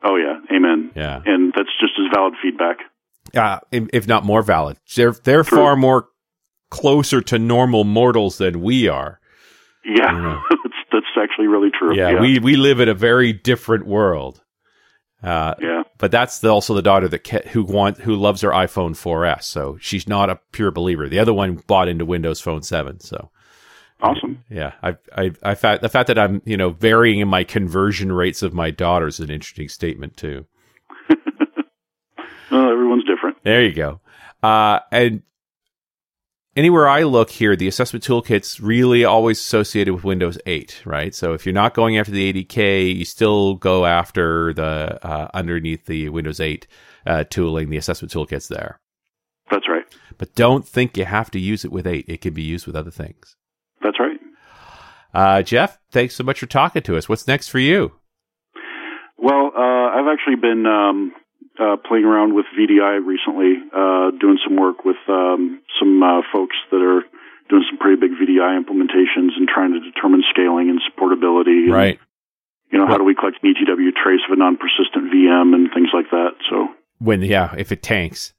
Oh 0.04 0.16
yeah, 0.16 0.38
amen. 0.56 0.90
Yeah. 0.96 1.22
And 1.24 1.52
that's 1.56 1.70
just 1.80 1.92
as 1.98 2.06
valid 2.14 2.34
feedback. 2.42 2.78
uh, 3.36 3.60
if 3.70 3.88
if 3.92 4.06
not 4.08 4.24
more 4.24 4.42
valid. 4.42 4.78
They're 4.96 5.12
they're 5.12 5.44
True. 5.44 5.58
far 5.58 5.76
more 5.76 6.08
closer 6.70 7.20
to 7.20 7.38
normal 7.38 7.84
mortals 7.84 8.38
than 8.38 8.60
we 8.62 8.88
are. 8.88 9.20
Yeah, 9.84 10.12
Yeah. 10.12 10.42
that's 10.50 10.74
that's 10.92 11.06
actually 11.22 11.46
really 11.48 11.70
true. 11.70 11.94
Yeah, 11.94 12.20
we 12.20 12.38
we 12.38 12.56
live 12.56 12.80
in 12.80 12.88
a 12.88 12.94
very 12.94 13.32
different 13.32 13.86
world. 13.86 14.42
Uh, 15.22 15.54
yeah, 15.60 15.82
but 15.98 16.10
that's 16.10 16.40
the, 16.40 16.48
also 16.48 16.74
the 16.74 16.82
daughter 16.82 17.06
that 17.08 17.22
ca- 17.24 17.48
who 17.50 17.62
want 17.62 17.98
who 17.98 18.16
loves 18.16 18.40
her 18.40 18.50
iPhone 18.50 18.90
4S. 18.90 19.44
So 19.44 19.78
she's 19.80 20.08
not 20.08 20.30
a 20.30 20.40
pure 20.50 20.72
believer. 20.72 21.08
The 21.08 21.20
other 21.20 21.32
one 21.32 21.62
bought 21.68 21.86
into 21.88 22.04
Windows 22.04 22.40
Phone 22.40 22.62
7. 22.64 22.98
So 22.98 23.30
awesome. 24.02 24.44
yeah, 24.50 24.72
I 24.82 24.96
I 25.16 25.30
I 25.42 25.54
fact 25.54 25.80
the 25.82 25.88
fact 25.88 26.08
that 26.08 26.18
I'm 26.18 26.42
you 26.44 26.56
know 26.56 26.70
varying 26.70 27.20
in 27.20 27.28
my 27.28 27.44
conversion 27.44 28.12
rates 28.12 28.42
of 28.42 28.52
my 28.52 28.70
daughters 28.70 29.14
is 29.20 29.20
an 29.28 29.30
interesting 29.30 29.68
statement 29.68 30.16
too. 30.16 30.46
Well, 32.50 32.70
everyone's 32.70 33.04
different. 33.04 33.38
There 33.44 33.62
you 33.64 33.72
go. 33.72 34.00
Uh, 34.42 34.80
and 34.90 35.22
anywhere 36.54 36.86
I 36.86 37.04
look 37.04 37.30
here, 37.30 37.56
the 37.56 37.66
assessment 37.66 38.04
toolkit's 38.04 38.60
really 38.60 39.06
always 39.06 39.38
associated 39.40 39.94
with 39.94 40.04
Windows 40.04 40.38
8, 40.44 40.82
right? 40.84 41.14
So 41.14 41.32
if 41.32 41.46
you're 41.46 41.54
not 41.54 41.72
going 41.72 41.96
after 41.96 42.12
the 42.12 42.30
ADK, 42.30 42.94
you 42.94 43.06
still 43.06 43.54
go 43.54 43.86
after 43.86 44.52
the 44.52 44.98
uh, 45.02 45.28
underneath 45.32 45.86
the 45.86 46.10
Windows 46.10 46.40
8 46.40 46.66
uh, 47.06 47.24
tooling. 47.30 47.70
The 47.70 47.78
assessment 47.78 48.12
toolkit's 48.12 48.48
there, 48.48 48.80
That's 49.50 49.66
right. 49.66 49.84
but 50.18 50.34
don't 50.34 50.68
think 50.68 50.98
you 50.98 51.06
have 51.06 51.30
to 51.30 51.40
use 51.40 51.64
it 51.64 51.72
with 51.72 51.86
8. 51.86 52.04
It 52.06 52.20
can 52.20 52.34
be 52.34 52.42
used 52.42 52.66
with 52.66 52.76
other 52.76 52.90
things. 52.90 53.34
That's 53.82 53.98
right. 54.00 54.18
Uh, 55.14 55.42
Jeff, 55.42 55.78
thanks 55.90 56.14
so 56.14 56.24
much 56.24 56.40
for 56.40 56.46
talking 56.46 56.82
to 56.82 56.96
us. 56.96 57.08
What's 57.08 57.26
next 57.26 57.48
for 57.48 57.58
you? 57.58 57.92
Well, 59.18 59.52
uh, 59.54 59.88
I've 59.94 60.08
actually 60.10 60.36
been 60.40 60.64
um, 60.66 61.12
uh, 61.60 61.76
playing 61.86 62.04
around 62.04 62.34
with 62.34 62.46
VDI 62.58 63.04
recently, 63.04 63.54
uh, 63.74 64.10
doing 64.18 64.38
some 64.42 64.56
work 64.56 64.84
with 64.84 64.96
um, 65.08 65.60
some 65.78 66.02
uh, 66.02 66.22
folks 66.32 66.56
that 66.70 66.80
are 66.80 67.02
doing 67.50 67.64
some 67.68 67.78
pretty 67.78 68.00
big 68.00 68.12
VDI 68.16 68.56
implementations 68.58 69.36
and 69.36 69.46
trying 69.46 69.72
to 69.74 69.80
determine 69.80 70.22
scaling 70.30 70.70
and 70.70 70.80
supportability. 70.80 71.68
and, 71.68 71.72
Right. 71.72 71.98
You 72.72 72.78
know, 72.78 72.86
how 72.86 72.96
do 72.96 73.04
we 73.04 73.14
collect 73.14 73.36
an 73.42 73.52
ETW 73.52 73.92
trace 73.92 74.24
of 74.26 74.32
a 74.32 74.36
non-persistent 74.36 75.12
VM 75.12 75.54
and 75.54 75.68
things 75.74 75.88
like 75.92 76.08
that. 76.10 76.30
So, 76.48 76.68
When, 76.98 77.20
yeah, 77.20 77.54
if 77.58 77.70
it 77.70 77.82
tanks. 77.82 78.32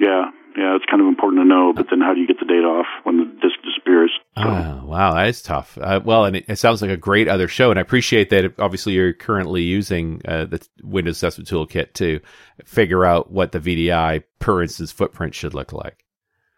yeah, 0.00 0.30
yeah, 0.56 0.74
it's 0.74 0.86
kind 0.88 1.02
of 1.02 1.06
important 1.08 1.42
to 1.42 1.46
know. 1.46 1.74
But 1.76 1.88
then, 1.90 2.00
how 2.00 2.14
do 2.14 2.20
you 2.20 2.26
get 2.26 2.40
the 2.40 2.46
data 2.46 2.64
off 2.64 2.86
when 3.02 3.18
the 3.18 3.26
disk 3.26 3.60
disappears? 3.62 4.10
Oh, 4.36 4.84
wow, 4.84 5.14
that 5.14 5.28
is 5.28 5.42
tough. 5.42 5.78
Uh, 5.80 6.00
well, 6.04 6.24
and 6.24 6.34
it, 6.34 6.44
it 6.48 6.56
sounds 6.56 6.82
like 6.82 6.90
a 6.90 6.96
great 6.96 7.28
other 7.28 7.46
show, 7.46 7.70
and 7.70 7.78
I 7.78 7.82
appreciate 7.82 8.30
that. 8.30 8.54
Obviously, 8.58 8.94
you're 8.94 9.12
currently 9.12 9.62
using 9.62 10.22
uh, 10.26 10.46
the 10.46 10.66
Windows 10.82 11.16
Assessment 11.16 11.48
Toolkit 11.48 11.92
to 11.94 12.20
figure 12.64 13.04
out 13.04 13.30
what 13.30 13.52
the 13.52 13.60
VDI 13.60 14.24
per 14.40 14.62
instance 14.62 14.90
footprint 14.90 15.34
should 15.34 15.54
look 15.54 15.72
like. 15.72 16.04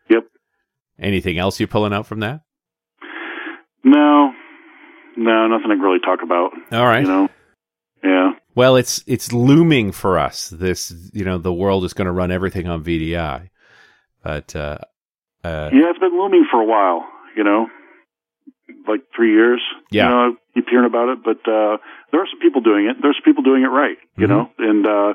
Yep. 0.08 0.24
Anything 0.98 1.36
else 1.36 1.60
you're 1.60 1.66
pulling 1.66 1.92
out 1.92 2.06
from 2.06 2.20
that? 2.20 2.42
no, 3.84 4.32
no, 5.16 5.46
nothing 5.46 5.70
I 5.70 5.74
can 5.74 5.80
really 5.80 6.00
talk 6.00 6.20
about. 6.22 6.52
All 6.72 6.86
right. 6.86 7.02
You 7.02 7.08
know, 7.08 7.28
Yeah. 8.02 8.30
Well, 8.54 8.76
it's 8.76 9.04
it's 9.06 9.32
looming 9.32 9.92
for 9.92 10.18
us. 10.18 10.48
This, 10.48 10.94
you 11.12 11.24
know, 11.24 11.36
the 11.36 11.52
world 11.52 11.84
is 11.84 11.92
going 11.92 12.06
to 12.06 12.12
run 12.12 12.30
everything 12.32 12.68
on 12.68 12.82
VDI. 12.82 13.50
But 14.22 14.56
uh, 14.56 14.78
uh, 15.44 15.70
yeah, 15.72 15.90
it's 15.90 15.98
been 15.98 16.18
looming 16.18 16.46
for 16.50 16.60
a 16.60 16.64
while. 16.64 17.06
You 17.36 17.44
know, 17.44 17.68
like 18.88 19.02
three 19.14 19.32
years. 19.32 19.60
Yeah. 19.90 20.04
You 20.04 20.10
know, 20.10 20.20
I 20.20 20.30
keep 20.54 20.68
hearing 20.68 20.86
about 20.86 21.08
it, 21.10 21.18
but 21.22 21.38
uh, 21.50 21.76
there 22.10 22.20
are 22.22 22.28
some 22.30 22.40
people 22.40 22.62
doing 22.62 22.86
it. 22.86 22.96
There's 23.02 23.20
people 23.24 23.42
doing 23.42 23.62
it 23.62 23.68
right. 23.70 23.98
You 24.16 24.26
Mhm. 24.26 24.30
know, 24.30 24.50
and 24.58 24.86
uh, 24.86 25.12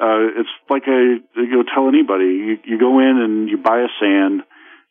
uh, 0.00 0.40
it's 0.40 0.48
like 0.68 0.84
I 0.86 1.20
you 1.36 1.52
know, 1.56 1.62
tell 1.74 1.88
anybody: 1.88 2.24
you, 2.24 2.58
you 2.64 2.78
go 2.78 2.98
in 2.98 3.18
and 3.18 3.48
you 3.48 3.58
buy 3.58 3.80
a 3.80 3.88
SAN. 4.00 4.42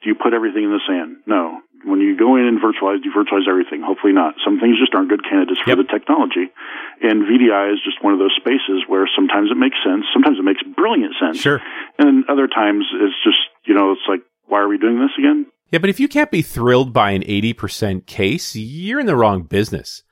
Do 0.02 0.08
you 0.08 0.16
put 0.16 0.34
everything 0.34 0.64
in 0.64 0.72
the 0.72 0.80
SAN? 0.88 1.18
No. 1.26 1.60
When 1.84 2.00
you 2.02 2.16
go 2.16 2.36
in 2.36 2.44
and 2.46 2.60
virtualize, 2.60 3.04
you 3.04 3.12
virtualize 3.12 3.48
everything. 3.50 3.82
Hopefully 3.82 4.12
not. 4.14 4.36
Some 4.44 4.60
things 4.60 4.78
just 4.80 4.94
aren't 4.96 5.10
good 5.10 5.24
candidates 5.24 5.60
for 5.62 5.70
Yep. 5.72 5.78
the 5.80 5.84
technology. 5.86 6.52
And 7.02 7.24
VDI 7.24 7.72
is 7.74 7.80
just 7.84 8.04
one 8.04 8.12
of 8.14 8.20
those 8.20 8.36
spaces 8.36 8.84
where 8.88 9.08
sometimes 9.16 9.50
it 9.52 9.56
makes 9.58 9.78
sense, 9.84 10.06
sometimes 10.14 10.38
it 10.40 10.44
makes 10.44 10.62
brilliant 10.64 11.16
sense, 11.20 11.40
sure. 11.40 11.62
and 11.98 12.24
other 12.30 12.48
times 12.48 12.86
it's 12.94 13.16
just 13.24 13.40
you 13.66 13.74
know 13.74 13.92
it's 13.94 14.08
like 14.08 14.22
why 14.48 14.60
are 14.60 14.68
we 14.68 14.78
doing 14.78 15.00
this 15.00 15.12
again? 15.18 15.46
Yeah, 15.72 15.80
but 15.80 15.90
if 15.90 16.00
you 16.00 16.08
can't 16.08 16.32
be 16.32 16.42
thrilled 16.42 16.94
by 16.94 17.12
an 17.12 17.22
80% 17.24 18.06
case, 18.06 18.56
you're 18.56 19.00
in 19.00 19.06
the 19.06 19.16
wrong 19.16 19.44
business. 19.44 20.04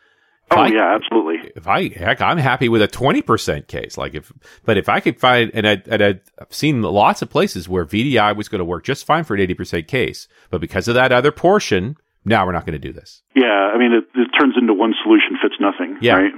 If 0.51 0.57
Oh 0.57 0.61
I- 0.61 0.67
yeah, 0.67 0.95
absolutely. 0.95 1.51
If 1.55 1.67
I 1.67 1.89
heck, 1.89 2.21
I'm 2.21 2.37
happy 2.37 2.69
with 2.69 2.81
a 2.81 2.87
20% 2.87 3.67
case. 3.67 3.97
Like 3.97 4.13
if, 4.15 4.31
but 4.65 4.77
if 4.77 4.87
I 4.87 4.99
could 4.99 5.19
find, 5.19 5.51
and 5.53 5.67
I, 5.67 5.81
and 5.87 6.01
I've 6.03 6.21
seen 6.49 6.81
lots 6.83 7.21
of 7.21 7.29
places 7.29 7.67
where 7.67 7.85
VDI 7.85 8.35
was 8.35 8.47
going 8.47 8.59
to 8.59 8.65
work 8.65 8.83
just 8.85 9.05
fine 9.05 9.23
for 9.23 9.35
an 9.35 9.41
80% 9.45 9.87
case, 9.87 10.27
but 10.49 10.61
because 10.61 10.87
of 10.87 10.95
that 10.95 11.11
other 11.11 11.31
portion, 11.31 11.97
now 12.23 12.45
we're 12.45 12.51
not 12.53 12.65
going 12.65 12.79
to 12.79 12.87
do 12.87 12.93
this. 12.93 13.23
Yeah, 13.35 13.45
I 13.73 13.77
mean 13.77 13.91
it, 13.93 14.05
it 14.15 14.29
turns 14.39 14.55
into 14.57 14.73
one 14.73 14.93
solution 15.03 15.37
fits 15.41 15.55
nothing. 15.59 15.97
Yeah. 16.01 16.15
Right. 16.17 16.33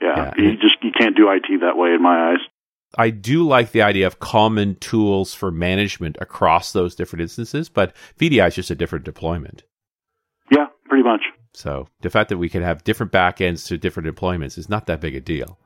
Yeah, 0.00 0.32
Yeah. 0.36 0.42
you 0.42 0.52
just 0.56 0.76
you 0.82 0.90
can't 0.98 1.16
do 1.16 1.28
IT 1.30 1.60
that 1.60 1.76
way 1.76 1.90
in 1.92 2.02
my 2.02 2.30
eyes. 2.32 2.38
I 2.96 3.10
do 3.10 3.46
like 3.46 3.72
the 3.72 3.82
idea 3.82 4.06
of 4.06 4.18
common 4.18 4.76
tools 4.76 5.34
for 5.34 5.50
management 5.50 6.16
across 6.20 6.72
those 6.72 6.94
different 6.94 7.22
instances, 7.22 7.68
but 7.68 7.94
VDI 8.18 8.48
is 8.48 8.54
just 8.54 8.70
a 8.70 8.74
different 8.74 9.04
deployment. 9.04 9.64
Yeah, 10.50 10.66
pretty 10.86 11.04
much. 11.04 11.22
So 11.52 11.88
the 12.00 12.10
fact 12.10 12.28
that 12.30 12.38
we 12.38 12.48
can 12.48 12.62
have 12.62 12.84
different 12.84 13.12
backends 13.12 13.66
to 13.66 13.76
different 13.76 14.08
deployments 14.14 14.56
is 14.56 14.68
not 14.68 14.86
that 14.86 15.00
big 15.00 15.14
a 15.14 15.20
deal. 15.20 15.58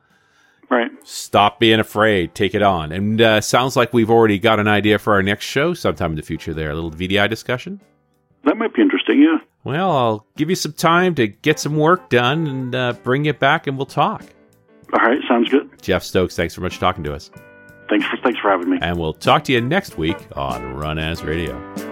Right. 0.71 0.91
Stop 1.05 1.61
being 1.61 1.81
afraid. 1.81 2.35
Take 2.35 2.55
it 2.55 2.63
on. 2.63 2.93
And 2.93 3.21
uh, 3.21 3.41
sounds 3.43 3.77
like 3.77 3.93
we've 3.93 4.11
already 4.11 4.39
got 4.39 4.59
an 4.59 4.69
idea 4.69 4.99
for 4.99 5.13
our 5.13 5.23
next 5.23 5.45
show 5.45 5.75
sometime 5.75 6.13
in 6.13 6.17
the 6.17 6.23
future 6.23 6.55
there. 6.55 6.71
A 6.71 6.75
little 6.75 6.91
VDI 6.91 7.29
discussion. 7.29 7.81
That 8.45 8.57
might 8.57 8.75
be 8.75 8.81
interesting. 8.81 9.21
Yeah. 9.21 9.39
Well, 9.65 9.91
I'll 9.91 10.27
give 10.37 10.49
you 10.49 10.57
some 10.57 10.73
time 10.73 11.15
to 11.17 11.27
get 11.27 11.61
some 11.61 11.77
work 11.77 12.09
done 12.09 12.47
and 12.47 12.75
uh, 12.75 12.93
bring 13.05 13.27
it 13.27 13.39
back 13.39 13.67
and 13.67 13.77
we'll 13.77 13.87
talk. 13.87 14.25
All 14.95 15.01
right. 15.01 15.21
Sounds 15.29 15.51
good. 15.51 15.69
Jeff 15.83 16.03
Stokes, 16.03 16.35
thanks 16.35 16.55
so 16.55 16.63
much 16.63 16.75
for 16.75 16.81
talking 16.81 17.05
to 17.05 17.15
us. 17.15 17.31
Thanks 17.89 18.07
for 18.07 18.17
thanks 18.19 18.41
for 18.41 18.51
having 18.51 18.71
me. 18.71 18.79
And 18.81 18.99
we'll 18.99 19.13
talk 19.13 19.45
to 19.45 19.53
you 19.53 19.61
next 19.61 19.99
week 19.99 20.17
on 20.35 20.75
Run 20.75 20.99
As 20.99 21.23
Radio. 21.23 21.92